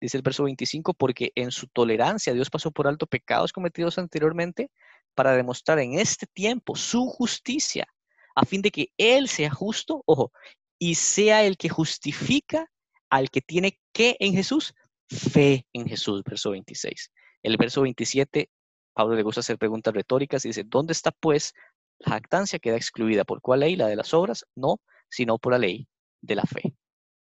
Dice 0.00 0.16
el 0.16 0.22
verso 0.22 0.44
25, 0.44 0.94
porque 0.94 1.32
en 1.34 1.50
su 1.50 1.66
tolerancia 1.68 2.32
Dios 2.32 2.50
pasó 2.50 2.70
por 2.70 2.86
alto 2.86 3.06
pecados 3.06 3.52
cometidos 3.52 3.98
anteriormente 3.98 4.70
para 5.14 5.32
demostrar 5.32 5.78
en 5.78 5.98
este 5.98 6.26
tiempo 6.26 6.76
su 6.76 7.06
justicia, 7.06 7.86
a 8.34 8.44
fin 8.44 8.62
de 8.62 8.70
que 8.70 8.92
Él 8.96 9.28
sea 9.28 9.50
justo, 9.50 10.02
ojo, 10.06 10.32
y 10.78 10.94
sea 10.94 11.44
el 11.44 11.56
que 11.56 11.68
justifica 11.68 12.70
al 13.10 13.30
que 13.30 13.40
tiene 13.40 13.80
que 13.92 14.16
en 14.20 14.34
Jesús, 14.34 14.74
fe 15.08 15.66
en 15.72 15.86
Jesús, 15.86 16.22
verso 16.24 16.50
26. 16.50 17.10
El 17.42 17.56
verso 17.56 17.82
27, 17.82 18.50
Pablo 18.92 19.14
le 19.14 19.22
gusta 19.22 19.40
hacer 19.40 19.58
preguntas 19.58 19.94
retóricas 19.94 20.44
y 20.44 20.48
dice, 20.48 20.64
¿dónde 20.64 20.92
está 20.92 21.10
pues 21.12 21.54
la 21.98 22.12
jactancia? 22.12 22.58
Queda 22.58 22.76
excluida. 22.76 23.24
¿Por 23.24 23.40
cuál 23.40 23.60
ley? 23.60 23.76
¿La 23.76 23.86
de 23.86 23.96
las 23.96 24.12
obras? 24.14 24.44
No, 24.54 24.80
sino 25.08 25.38
por 25.38 25.52
la 25.52 25.58
ley 25.58 25.88
de 26.20 26.34
la 26.34 26.42
fe. 26.42 26.74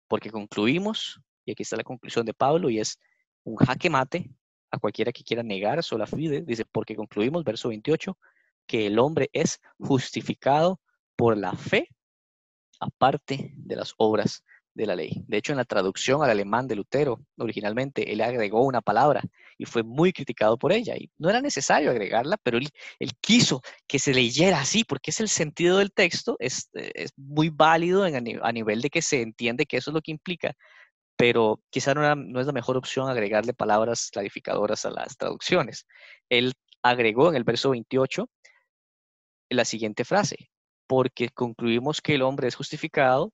Porque 0.08 0.30
concluimos, 0.30 1.20
y 1.44 1.52
aquí 1.52 1.62
está 1.62 1.76
la 1.76 1.84
conclusión 1.84 2.26
de 2.26 2.34
Pablo, 2.34 2.70
y 2.70 2.80
es 2.80 2.98
un 3.44 3.56
jaque 3.56 3.90
mate 3.90 4.30
a 4.70 4.78
cualquiera 4.78 5.12
que 5.12 5.24
quiera 5.24 5.42
negar 5.42 5.82
sola 5.82 6.06
fide, 6.06 6.42
dice, 6.42 6.64
porque 6.64 6.96
concluimos, 6.96 7.44
verso 7.44 7.68
28, 7.68 8.18
que 8.66 8.86
el 8.86 8.98
hombre 8.98 9.30
es 9.32 9.60
justificado 9.78 10.80
por 11.16 11.36
la 11.36 11.54
fe 11.54 11.88
aparte 12.80 13.52
de 13.56 13.76
las 13.76 13.94
obras 13.96 14.44
de 14.74 14.86
la 14.86 14.96
ley. 14.96 15.22
De 15.26 15.36
hecho, 15.36 15.52
en 15.52 15.58
la 15.58 15.64
traducción 15.64 16.22
al 16.22 16.30
alemán 16.30 16.66
de 16.66 16.76
Lutero, 16.76 17.20
originalmente, 17.38 18.12
él 18.12 18.20
agregó 18.20 18.64
una 18.64 18.80
palabra 18.80 19.22
y 19.56 19.66
fue 19.66 19.82
muy 19.82 20.12
criticado 20.12 20.58
por 20.58 20.72
ella. 20.72 20.96
Y 20.96 21.10
no 21.18 21.30
era 21.30 21.40
necesario 21.40 21.90
agregarla, 21.90 22.36
pero 22.42 22.58
él, 22.58 22.68
quiso 23.20 23.62
que 23.86 23.98
se 23.98 24.12
leyera 24.12 24.60
así, 24.60 24.84
porque 24.84 25.10
es 25.10 25.20
el 25.20 25.28
sentido 25.28 25.78
del 25.78 25.92
texto, 25.92 26.36
es, 26.40 26.68
es 26.72 27.12
muy 27.16 27.50
válido 27.50 28.04
a 28.04 28.52
nivel 28.52 28.80
de 28.82 28.90
que 28.90 29.02
se 29.02 29.22
entiende 29.22 29.66
que 29.66 29.76
eso 29.76 29.90
es 29.90 29.94
lo 29.94 30.02
que 30.02 30.10
implica, 30.10 30.54
pero 31.16 31.60
quizá 31.70 31.94
no, 31.94 32.40
es 32.40 32.46
la 32.46 32.52
mejor 32.52 32.76
opción 32.76 33.08
agregarle 33.08 33.54
palabras 33.54 34.10
clarificadoras 34.12 34.84
a 34.84 34.90
las 34.90 35.16
traducciones. 35.16 35.86
Él 36.28 36.52
agregó 36.82 37.28
en 37.28 37.36
el 37.36 37.44
verso 37.44 37.70
28 37.70 38.28
la 39.50 39.64
siguiente 39.64 40.04
frase, 40.04 40.50
porque 40.86 41.28
concluimos 41.30 42.00
que 42.02 42.14
el 42.16 42.22
hombre 42.22 42.48
es 42.48 42.56
justificado 42.56 43.32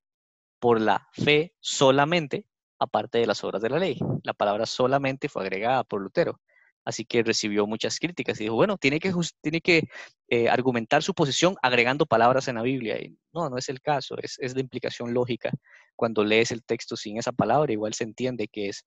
por 0.60 0.80
la 0.80 1.08
fe 1.12 1.54
solamente, 1.60 2.46
aparte 2.78 3.18
de 3.18 3.26
las 3.26 3.42
obras 3.42 3.62
de 3.62 3.70
la 3.70 3.78
ley. 3.78 3.98
La 4.22 4.34
palabra 4.34 4.66
solamente 4.66 5.28
fue 5.28 5.42
agregada 5.42 5.84
por 5.84 6.00
Lutero. 6.00 6.40
Así 6.84 7.04
que 7.04 7.22
recibió 7.22 7.66
muchas 7.66 7.98
críticas 7.98 8.40
y 8.40 8.44
dijo, 8.44 8.54
bueno, 8.54 8.78
tiene 8.78 9.00
que, 9.00 9.12
tiene 9.42 9.60
que 9.60 9.88
eh, 10.28 10.48
argumentar 10.48 11.02
su 11.02 11.12
posición 11.12 11.56
agregando 11.62 12.06
palabras 12.06 12.48
en 12.48 12.54
la 12.54 12.62
Biblia. 12.62 12.98
Y 13.00 13.18
no, 13.32 13.50
no 13.50 13.58
es 13.58 13.68
el 13.68 13.80
caso, 13.80 14.16
es, 14.22 14.38
es 14.38 14.54
la 14.54 14.60
implicación 14.60 15.12
lógica. 15.12 15.50
Cuando 15.94 16.24
lees 16.24 16.52
el 16.52 16.64
texto 16.64 16.96
sin 16.96 17.18
esa 17.18 17.32
palabra, 17.32 17.72
igual 17.72 17.92
se 17.92 18.04
entiende 18.04 18.48
que 18.48 18.68
es 18.68 18.84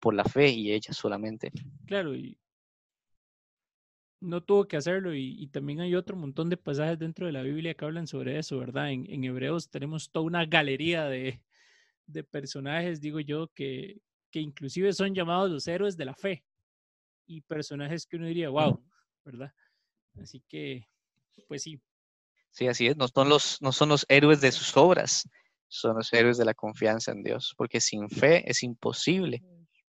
por 0.00 0.14
la 0.14 0.24
fe 0.24 0.48
y 0.48 0.72
ella 0.72 0.92
solamente. 0.92 1.52
Claro, 1.86 2.14
y 2.14 2.36
no 4.20 4.42
tuvo 4.42 4.66
que 4.66 4.76
hacerlo 4.76 5.14
y, 5.14 5.46
también 5.48 5.80
hay 5.80 5.94
otro 5.94 6.16
montón 6.16 6.48
de 6.48 6.56
pasajes 6.56 6.98
dentro 6.98 7.26
de 7.26 7.32
la 7.32 7.42
Biblia 7.42 7.74
que 7.74 7.84
hablan 7.84 8.06
sobre 8.06 8.38
eso, 8.38 8.58
¿verdad? 8.58 8.90
En, 8.90 9.10
en 9.10 9.24
Hebreos 9.24 9.70
tenemos 9.70 10.10
toda 10.10 10.26
una 10.26 10.44
galería 10.46 11.04
de, 11.04 11.40
de 12.06 12.24
personajes, 12.24 13.00
digo 13.00 13.20
yo, 13.20 13.48
que, 13.48 14.00
que 14.30 14.40
inclusive 14.40 14.92
son 14.92 15.14
llamados 15.14 15.50
los 15.50 15.66
héroes 15.68 15.96
de 15.96 16.04
la 16.04 16.14
fe 16.14 16.44
y 17.26 17.40
personajes 17.42 18.06
que 18.06 18.16
uno 18.16 18.26
diría, 18.26 18.48
wow, 18.48 18.82
¿verdad? 19.24 19.52
Así 20.20 20.42
que, 20.48 20.88
pues 21.48 21.62
sí. 21.62 21.80
Sí, 22.50 22.68
así 22.68 22.86
es, 22.86 22.96
no 22.96 23.08
son 23.08 23.28
los, 23.28 23.60
no 23.60 23.72
son 23.72 23.90
los 23.90 24.06
héroes 24.08 24.40
de 24.40 24.52
sus 24.52 24.76
obras, 24.76 25.28
son 25.68 25.96
los 25.96 26.12
héroes 26.12 26.38
de 26.38 26.44
la 26.44 26.54
confianza 26.54 27.12
en 27.12 27.22
Dios, 27.22 27.54
porque 27.56 27.80
sin 27.80 28.08
fe 28.08 28.48
es 28.50 28.62
imposible 28.62 29.42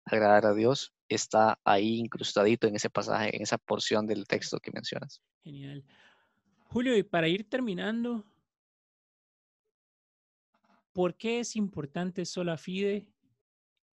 agradar 0.06 0.46
a 0.46 0.54
Dios, 0.54 0.93
está 1.10 1.60
ahí 1.64 2.00
incrustadito 2.00 2.68
en 2.68 2.76
ese 2.76 2.90
pasaje, 2.90 3.36
en 3.36 3.42
esa 3.42 3.58
porción 3.58 4.08
del 4.08 4.26
texto 4.26 4.60
que 4.60 4.72
mencionas. 4.72 5.22
Genial. 5.44 5.84
Julio, 6.66 6.98
y 6.98 7.04
para 7.04 7.28
ir 7.28 7.48
terminando, 7.50 8.26
¿por 10.92 11.16
qué 11.16 11.40
es 11.40 11.56
importante 11.56 12.26
sola 12.26 12.58
fide 12.58 13.08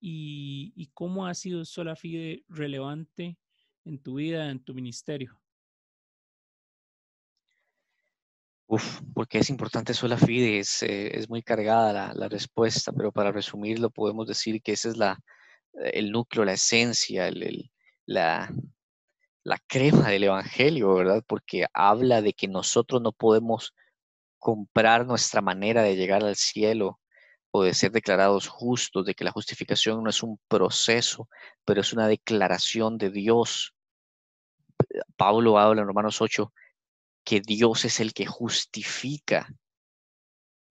y, 0.01 0.91
cómo 0.95 1.27
ha 1.27 1.35
sido 1.35 1.65
sola 1.65 1.95
fide 1.95 2.45
relevante 2.49 3.39
en 3.85 3.99
tu 4.03 4.15
vida, 4.15 4.51
en 4.51 4.61
tu 4.61 4.75
ministerio? 4.75 5.39
Uf, 8.67 9.01
porque 9.15 9.39
es 9.39 9.51
importante 9.51 9.93
sola 9.95 10.17
fide, 10.17 10.61
es, 10.61 10.83
eh, 10.83 11.19
es 11.19 11.29
muy 11.29 11.43
cargada 11.43 12.15
la, 12.15 12.29
respuesta, 12.29 12.93
pero 12.93 13.11
para 13.11 13.33
resumirlo 13.33 13.91
podemos 13.91 14.29
decir 14.29 14.63
que 14.63 14.73
ese 14.73 14.91
es 14.91 14.97
la, 14.97 15.19
el 15.75 16.11
núcleo, 16.11 16.45
la 16.45 16.55
esencia, 16.55 17.29
el, 17.29 17.71
la, 18.07 18.53
la 19.45 19.59
crema 19.67 20.09
del 20.11 20.25
Evangelio, 20.25 20.95
¿verdad? 20.95 21.25
Porque 21.27 21.67
habla 21.73 22.23
de 22.23 22.33
que 22.33 22.49
nosotros 22.49 23.01
no 23.01 23.13
podemos 23.13 23.75
comprar 24.39 25.07
nuestra 25.07 25.41
manera 25.41 25.83
de 25.83 25.97
llegar 25.97 26.25
al 26.25 26.37
cielo 26.37 27.01
o 27.51 27.63
de 27.63 27.75
ser 27.75 27.93
declarados 27.93 28.49
justos, 28.49 29.05
de 29.05 29.15
que 29.15 29.25
la 29.25 29.33
justificación 29.33 30.03
no 30.03 30.11
es 30.11 30.23
un 30.23 30.39
proceso, 30.49 31.29
pero 31.65 31.81
es 31.81 31.93
una 31.93 32.09
declaración 32.09 32.97
de 32.97 33.11
Dios. 33.11 33.75
Pablo 35.17 35.59
habla 35.59 35.83
en 35.83 35.87
Romanos 35.87 36.21
8 36.21 36.53
que 37.25 37.41
Dios 37.41 37.85
es 37.85 38.01
el 38.01 38.15
que 38.15 38.27
justifica. 38.27 39.49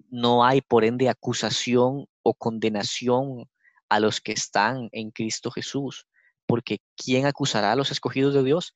No 0.10 0.44
hay, 0.44 0.62
por 0.62 0.84
ende, 0.84 1.10
acusación 1.10 2.08
o 2.24 2.34
condenación 2.34 3.50
a 3.90 4.00
los 4.00 4.22
que 4.22 4.32
están 4.32 4.90
en 4.92 5.12
Cristo 5.12 5.52
Jesús, 5.52 6.08
porque 6.46 6.80
¿quién 6.96 7.26
acusará 7.26 7.72
a 7.72 7.76
los 7.76 7.92
escogidos 7.92 8.34
de 8.34 8.44
Dios? 8.44 8.76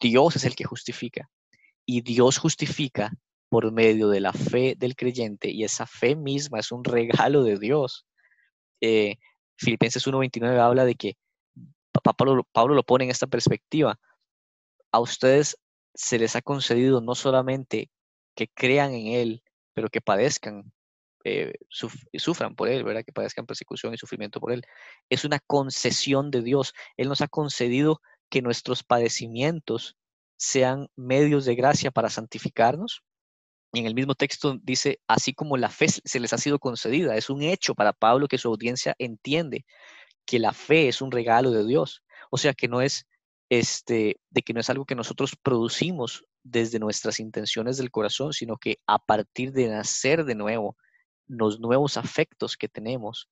Dios 0.00 0.36
es 0.36 0.44
el 0.44 0.54
que 0.54 0.64
justifica. 0.64 1.30
Y 1.86 2.02
Dios 2.02 2.38
justifica 2.38 3.12
por 3.48 3.72
medio 3.72 4.08
de 4.08 4.20
la 4.20 4.32
fe 4.32 4.74
del 4.78 4.94
creyente 4.94 5.50
y 5.50 5.64
esa 5.64 5.86
fe 5.86 6.14
misma 6.14 6.60
es 6.60 6.70
un 6.70 6.84
regalo 6.84 7.42
de 7.42 7.58
Dios. 7.58 8.06
Eh, 8.80 9.16
Filipenses 9.58 10.06
1.29 10.06 10.58
habla 10.58 10.84
de 10.84 10.94
que 10.94 11.16
Pablo, 12.02 12.44
Pablo 12.52 12.74
lo 12.74 12.82
pone 12.84 13.04
en 13.04 13.10
esta 13.10 13.26
perspectiva. 13.26 13.98
A 14.92 15.00
ustedes 15.00 15.58
se 15.94 16.18
les 16.18 16.36
ha 16.36 16.42
concedido 16.42 17.00
no 17.00 17.14
solamente 17.14 17.90
que 18.36 18.48
crean 18.48 18.94
en 18.94 19.08
Él, 19.08 19.42
pero 19.74 19.88
que 19.88 20.00
padezcan, 20.00 20.72
eh, 21.24 21.52
sufran 21.68 22.54
por 22.54 22.68
Él, 22.68 22.84
¿verdad? 22.84 23.04
Que 23.04 23.12
padezcan 23.12 23.46
persecución 23.46 23.94
y 23.94 23.98
sufrimiento 23.98 24.40
por 24.40 24.52
Él. 24.52 24.62
Es 25.08 25.24
una 25.24 25.38
concesión 25.38 26.30
de 26.30 26.42
Dios. 26.42 26.72
Él 26.96 27.08
nos 27.08 27.20
ha 27.20 27.28
concedido 27.28 28.00
que 28.30 28.42
nuestros 28.42 28.82
padecimientos 28.82 29.96
sean 30.36 30.88
medios 30.96 31.44
de 31.44 31.54
gracia 31.54 31.90
para 31.90 32.08
santificarnos. 32.08 33.02
Y 33.72 33.80
en 33.80 33.86
el 33.86 33.94
mismo 33.94 34.14
texto 34.14 34.58
dice, 34.62 35.00
así 35.06 35.34
como 35.34 35.56
la 35.56 35.68
fe 35.68 35.88
se 35.88 36.18
les 36.18 36.32
ha 36.32 36.38
sido 36.38 36.58
concedida, 36.58 37.16
es 37.16 37.30
un 37.30 37.42
hecho 37.42 37.74
para 37.74 37.92
Pablo 37.92 38.26
que 38.26 38.38
su 38.38 38.48
audiencia 38.48 38.94
entiende 38.98 39.64
que 40.24 40.38
la 40.38 40.52
fe 40.52 40.88
es 40.88 41.02
un 41.02 41.10
regalo 41.10 41.50
de 41.50 41.64
Dios. 41.66 42.02
O 42.30 42.38
sea, 42.38 42.54
que 42.54 42.68
no 42.68 42.80
es 42.80 43.06
este, 43.50 44.20
de 44.30 44.42
que 44.42 44.54
no 44.54 44.60
es 44.60 44.70
algo 44.70 44.86
que 44.86 44.94
nosotros 44.94 45.36
producimos 45.40 46.24
desde 46.42 46.78
nuestras 46.78 47.20
intenciones 47.20 47.76
del 47.76 47.90
corazón, 47.90 48.32
sino 48.32 48.56
que 48.56 48.78
a 48.86 48.98
partir 48.98 49.52
de 49.52 49.68
nacer 49.68 50.24
de 50.24 50.34
nuevo, 50.34 50.76
los 51.30 51.60
nuevos 51.60 51.96
afectos 51.96 52.56
que 52.56 52.68
tenemos 52.68 53.28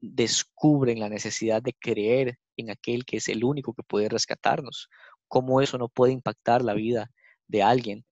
descubren 0.00 1.00
la 1.00 1.08
necesidad 1.08 1.60
de 1.60 1.74
creer 1.74 2.38
en 2.56 2.70
aquel 2.70 3.04
que 3.04 3.16
es 3.16 3.28
el 3.28 3.44
único 3.44 3.74
que 3.74 3.82
puede 3.82 4.08
rescatarnos. 4.08 4.88
¿Cómo 5.26 5.60
eso 5.60 5.76
no 5.76 5.88
puede 5.88 6.12
impactar 6.12 6.62
la 6.62 6.74
vida 6.74 7.10
de 7.48 7.62
alguien? 7.64 8.04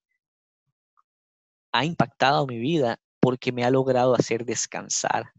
Ha 1.71 1.85
impactado 1.85 2.45
mi 2.45 2.59
vida 2.59 2.99
porque 3.21 3.53
me 3.53 3.63
ha 3.63 3.71
logrado 3.71 4.15
hacer 4.15 4.43
descansar 4.43 5.31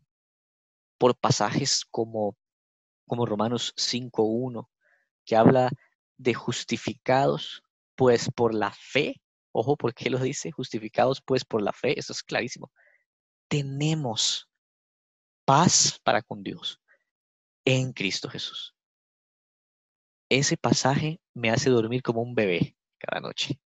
por 0.96 1.14
pasajes 1.14 1.84
como, 1.90 2.34
como 3.06 3.26
Romanos 3.26 3.74
5.1, 3.76 4.70
que 5.26 5.36
habla 5.36 5.68
de 6.16 6.32
justificados 6.32 7.62
pues 7.94 8.30
por 8.34 8.54
la 8.54 8.70
fe. 8.70 9.20
Ojo, 9.52 9.76
¿por 9.76 9.92
qué 9.92 10.08
lo 10.08 10.18
dice? 10.18 10.50
Justificados 10.50 11.20
pues 11.20 11.44
por 11.44 11.60
la 11.60 11.72
fe. 11.72 11.98
Eso 11.98 12.14
es 12.14 12.22
clarísimo. 12.22 12.70
Tenemos 13.52 14.48
paz 15.44 16.00
para 16.02 16.22
con 16.22 16.42
Dios 16.42 16.80
en 17.66 17.92
Cristo 17.92 18.30
Jesús. 18.30 18.74
Ese 20.30 20.56
pasaje 20.56 21.20
me 21.34 21.50
hace 21.50 21.68
dormir 21.68 22.02
como 22.02 22.22
un 22.22 22.34
bebé 22.34 22.78
cada 22.96 23.20
noche. 23.20 23.60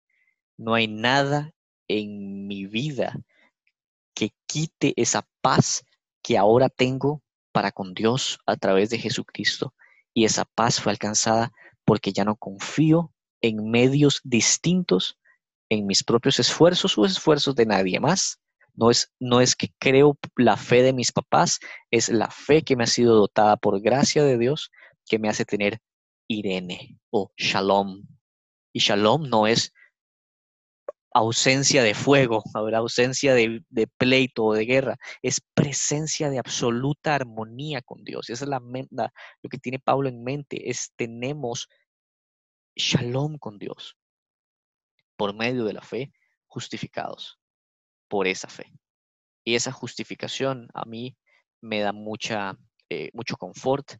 No 0.56 0.72
hay 0.72 0.88
nada 0.88 1.52
en 1.86 2.46
mi 2.46 2.64
vida 2.64 3.14
que 4.14 4.30
quite 4.46 4.94
esa 4.96 5.28
paz 5.42 5.84
que 6.22 6.38
ahora 6.38 6.70
tengo 6.70 7.22
para 7.52 7.70
con 7.70 7.92
Dios 7.92 8.38
a 8.46 8.56
través 8.56 8.88
de 8.88 8.98
Jesucristo. 8.98 9.74
Y 10.14 10.24
esa 10.24 10.46
paz 10.46 10.80
fue 10.80 10.92
alcanzada 10.92 11.52
porque 11.84 12.14
ya 12.14 12.24
no 12.24 12.36
confío 12.36 13.12
en 13.42 13.70
medios 13.70 14.22
distintos, 14.24 15.18
en 15.68 15.84
mis 15.86 16.02
propios 16.02 16.40
esfuerzos 16.40 16.96
o 16.96 17.04
esfuerzos 17.04 17.54
de 17.54 17.66
nadie 17.66 18.00
más. 18.00 18.40
No 18.74 18.90
es, 18.90 19.12
no 19.20 19.40
es 19.40 19.54
que 19.54 19.72
creo 19.78 20.18
la 20.36 20.56
fe 20.56 20.82
de 20.82 20.92
mis 20.92 21.12
papás, 21.12 21.60
es 21.90 22.08
la 22.08 22.30
fe 22.30 22.62
que 22.62 22.76
me 22.76 22.84
ha 22.84 22.88
sido 22.88 23.14
dotada 23.14 23.56
por 23.56 23.80
gracia 23.80 24.24
de 24.24 24.36
Dios 24.36 24.70
que 25.06 25.18
me 25.18 25.28
hace 25.28 25.44
tener 25.44 25.80
Irene 26.28 26.98
o 27.10 27.32
Shalom. 27.36 28.06
Y 28.72 28.80
Shalom 28.80 29.28
no 29.28 29.46
es 29.46 29.72
ausencia 31.12 31.84
de 31.84 31.94
fuego, 31.94 32.42
ausencia 32.74 33.34
de, 33.34 33.62
de, 33.68 33.86
pleito 33.86 34.44
o 34.44 34.54
de 34.54 34.64
guerra, 34.64 34.96
es 35.22 35.40
presencia 35.54 36.28
de 36.28 36.40
absoluta 36.40 37.14
armonía 37.14 37.82
con 37.82 38.02
Dios. 38.02 38.30
Esa 38.30 38.44
es 38.44 38.48
la, 38.48 38.60
lo 38.60 39.48
que 39.48 39.58
tiene 39.58 39.78
Pablo 39.78 40.08
en 40.08 40.24
mente, 40.24 40.68
es 40.68 40.92
tenemos 40.96 41.68
shalom 42.74 43.38
con 43.38 43.58
Dios 43.58 43.96
por 45.16 45.32
medio 45.32 45.64
de 45.64 45.74
la 45.74 45.82
fe, 45.82 46.12
justificados 46.48 47.38
por 48.14 48.28
esa 48.28 48.46
fe. 48.46 48.72
Y 49.44 49.56
esa 49.56 49.72
justificación 49.72 50.68
a 50.72 50.84
mí 50.84 51.16
me 51.60 51.80
da 51.80 51.92
mucha, 51.92 52.56
eh, 52.88 53.10
mucho 53.12 53.36
confort, 53.36 53.94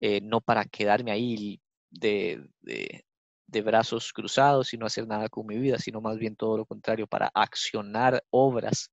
eh, 0.00 0.20
no 0.20 0.40
para 0.40 0.64
quedarme 0.64 1.12
ahí 1.12 1.60
de, 1.88 2.44
de, 2.60 3.04
de, 3.46 3.62
brazos 3.62 4.12
cruzados 4.12 4.74
y 4.74 4.78
no 4.78 4.86
hacer 4.86 5.06
nada 5.06 5.28
con 5.28 5.46
mi 5.46 5.58
vida, 5.58 5.78
sino 5.78 6.00
más 6.00 6.18
bien 6.18 6.34
todo 6.34 6.56
lo 6.56 6.66
contrario, 6.66 7.06
para 7.06 7.30
accionar 7.32 8.24
obras 8.30 8.90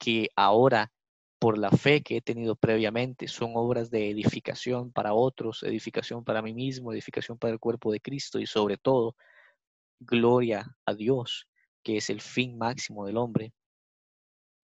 que 0.00 0.30
ahora 0.34 0.90
por 1.38 1.56
la 1.56 1.70
fe 1.70 2.02
que 2.02 2.16
he 2.16 2.22
tenido 2.22 2.56
previamente. 2.56 3.28
Son 3.28 3.52
obras 3.54 3.88
de 3.88 4.10
edificación 4.10 4.90
para 4.90 5.14
otros, 5.14 5.62
edificación 5.62 6.24
para 6.24 6.42
mí 6.42 6.54
mismo, 6.54 6.92
edificación 6.92 7.38
para 7.38 7.52
el 7.52 7.60
cuerpo 7.60 7.92
de 7.92 8.00
Cristo 8.00 8.40
y 8.40 8.46
sobre 8.46 8.78
todo, 8.78 9.14
gloria 10.00 10.76
a 10.84 10.92
Dios, 10.92 11.46
que 11.84 11.98
es 11.98 12.10
el 12.10 12.20
fin 12.20 12.58
máximo 12.58 13.06
del 13.06 13.16
hombre. 13.16 13.52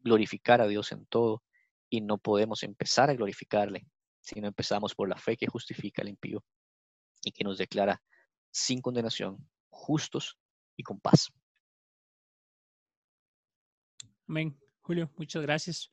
Glorificar 0.02 0.60
a 0.60 0.66
Dios 0.66 0.92
en 0.92 1.06
todo 1.06 1.42
y 1.88 2.00
no 2.00 2.18
podemos 2.18 2.62
empezar 2.62 3.10
a 3.10 3.14
glorificarle 3.14 3.86
si 4.20 4.40
no 4.40 4.48
empezamos 4.48 4.94
por 4.94 5.08
la 5.08 5.16
fe 5.16 5.36
que 5.36 5.46
justifica 5.46 6.02
al 6.02 6.08
impío 6.08 6.44
y 7.24 7.32
que 7.32 7.44
nos 7.44 7.58
declara 7.58 8.02
sin 8.50 8.80
condenación, 8.80 9.38
justos 9.68 10.38
y 10.76 10.82
con 10.82 11.00
paz. 11.00 11.30
Amén. 14.26 14.58
Julio, 14.80 15.10
muchas 15.16 15.42
gracias 15.42 15.90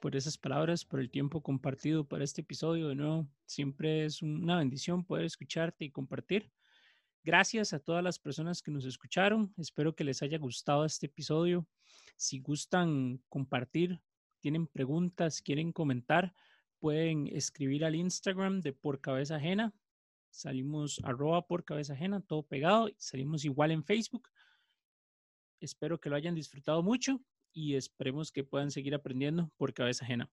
por 0.00 0.16
esas 0.16 0.38
palabras, 0.38 0.84
por 0.84 1.00
el 1.00 1.10
tiempo 1.10 1.42
compartido 1.42 2.06
para 2.06 2.24
este 2.24 2.40
episodio. 2.40 2.88
De 2.88 2.94
nuevo, 2.94 3.28
siempre 3.46 4.04
es 4.04 4.22
una 4.22 4.58
bendición 4.58 5.04
poder 5.04 5.24
escucharte 5.24 5.84
y 5.84 5.90
compartir. 5.90 6.50
Gracias 7.22 7.72
a 7.72 7.80
todas 7.80 8.02
las 8.02 8.18
personas 8.18 8.62
que 8.62 8.70
nos 8.70 8.86
escucharon. 8.86 9.52
Espero 9.58 9.94
que 9.94 10.04
les 10.04 10.22
haya 10.22 10.38
gustado 10.38 10.84
este 10.84 11.06
episodio. 11.06 11.66
Si 12.16 12.40
gustan 12.40 13.22
compartir, 13.28 14.00
tienen 14.40 14.66
preguntas, 14.66 15.42
quieren 15.42 15.72
comentar, 15.72 16.34
pueden 16.78 17.26
escribir 17.28 17.84
al 17.84 17.94
Instagram 17.94 18.60
de 18.62 18.72
Por 18.72 19.00
Cabeza 19.00 19.36
Ajena. 19.36 19.74
Salimos 20.30 21.00
arroba 21.02 21.46
por 21.46 21.64
cabeza 21.64 21.92
ajena, 21.92 22.20
todo 22.20 22.42
pegado. 22.44 22.88
Salimos 22.96 23.44
igual 23.44 23.72
en 23.72 23.84
Facebook. 23.84 24.28
Espero 25.60 26.00
que 26.00 26.08
lo 26.08 26.16
hayan 26.16 26.34
disfrutado 26.34 26.82
mucho 26.82 27.20
y 27.52 27.74
esperemos 27.74 28.30
que 28.32 28.44
puedan 28.44 28.70
seguir 28.70 28.94
aprendiendo 28.94 29.50
por 29.56 29.74
cabeza 29.74 30.04
ajena. 30.04 30.30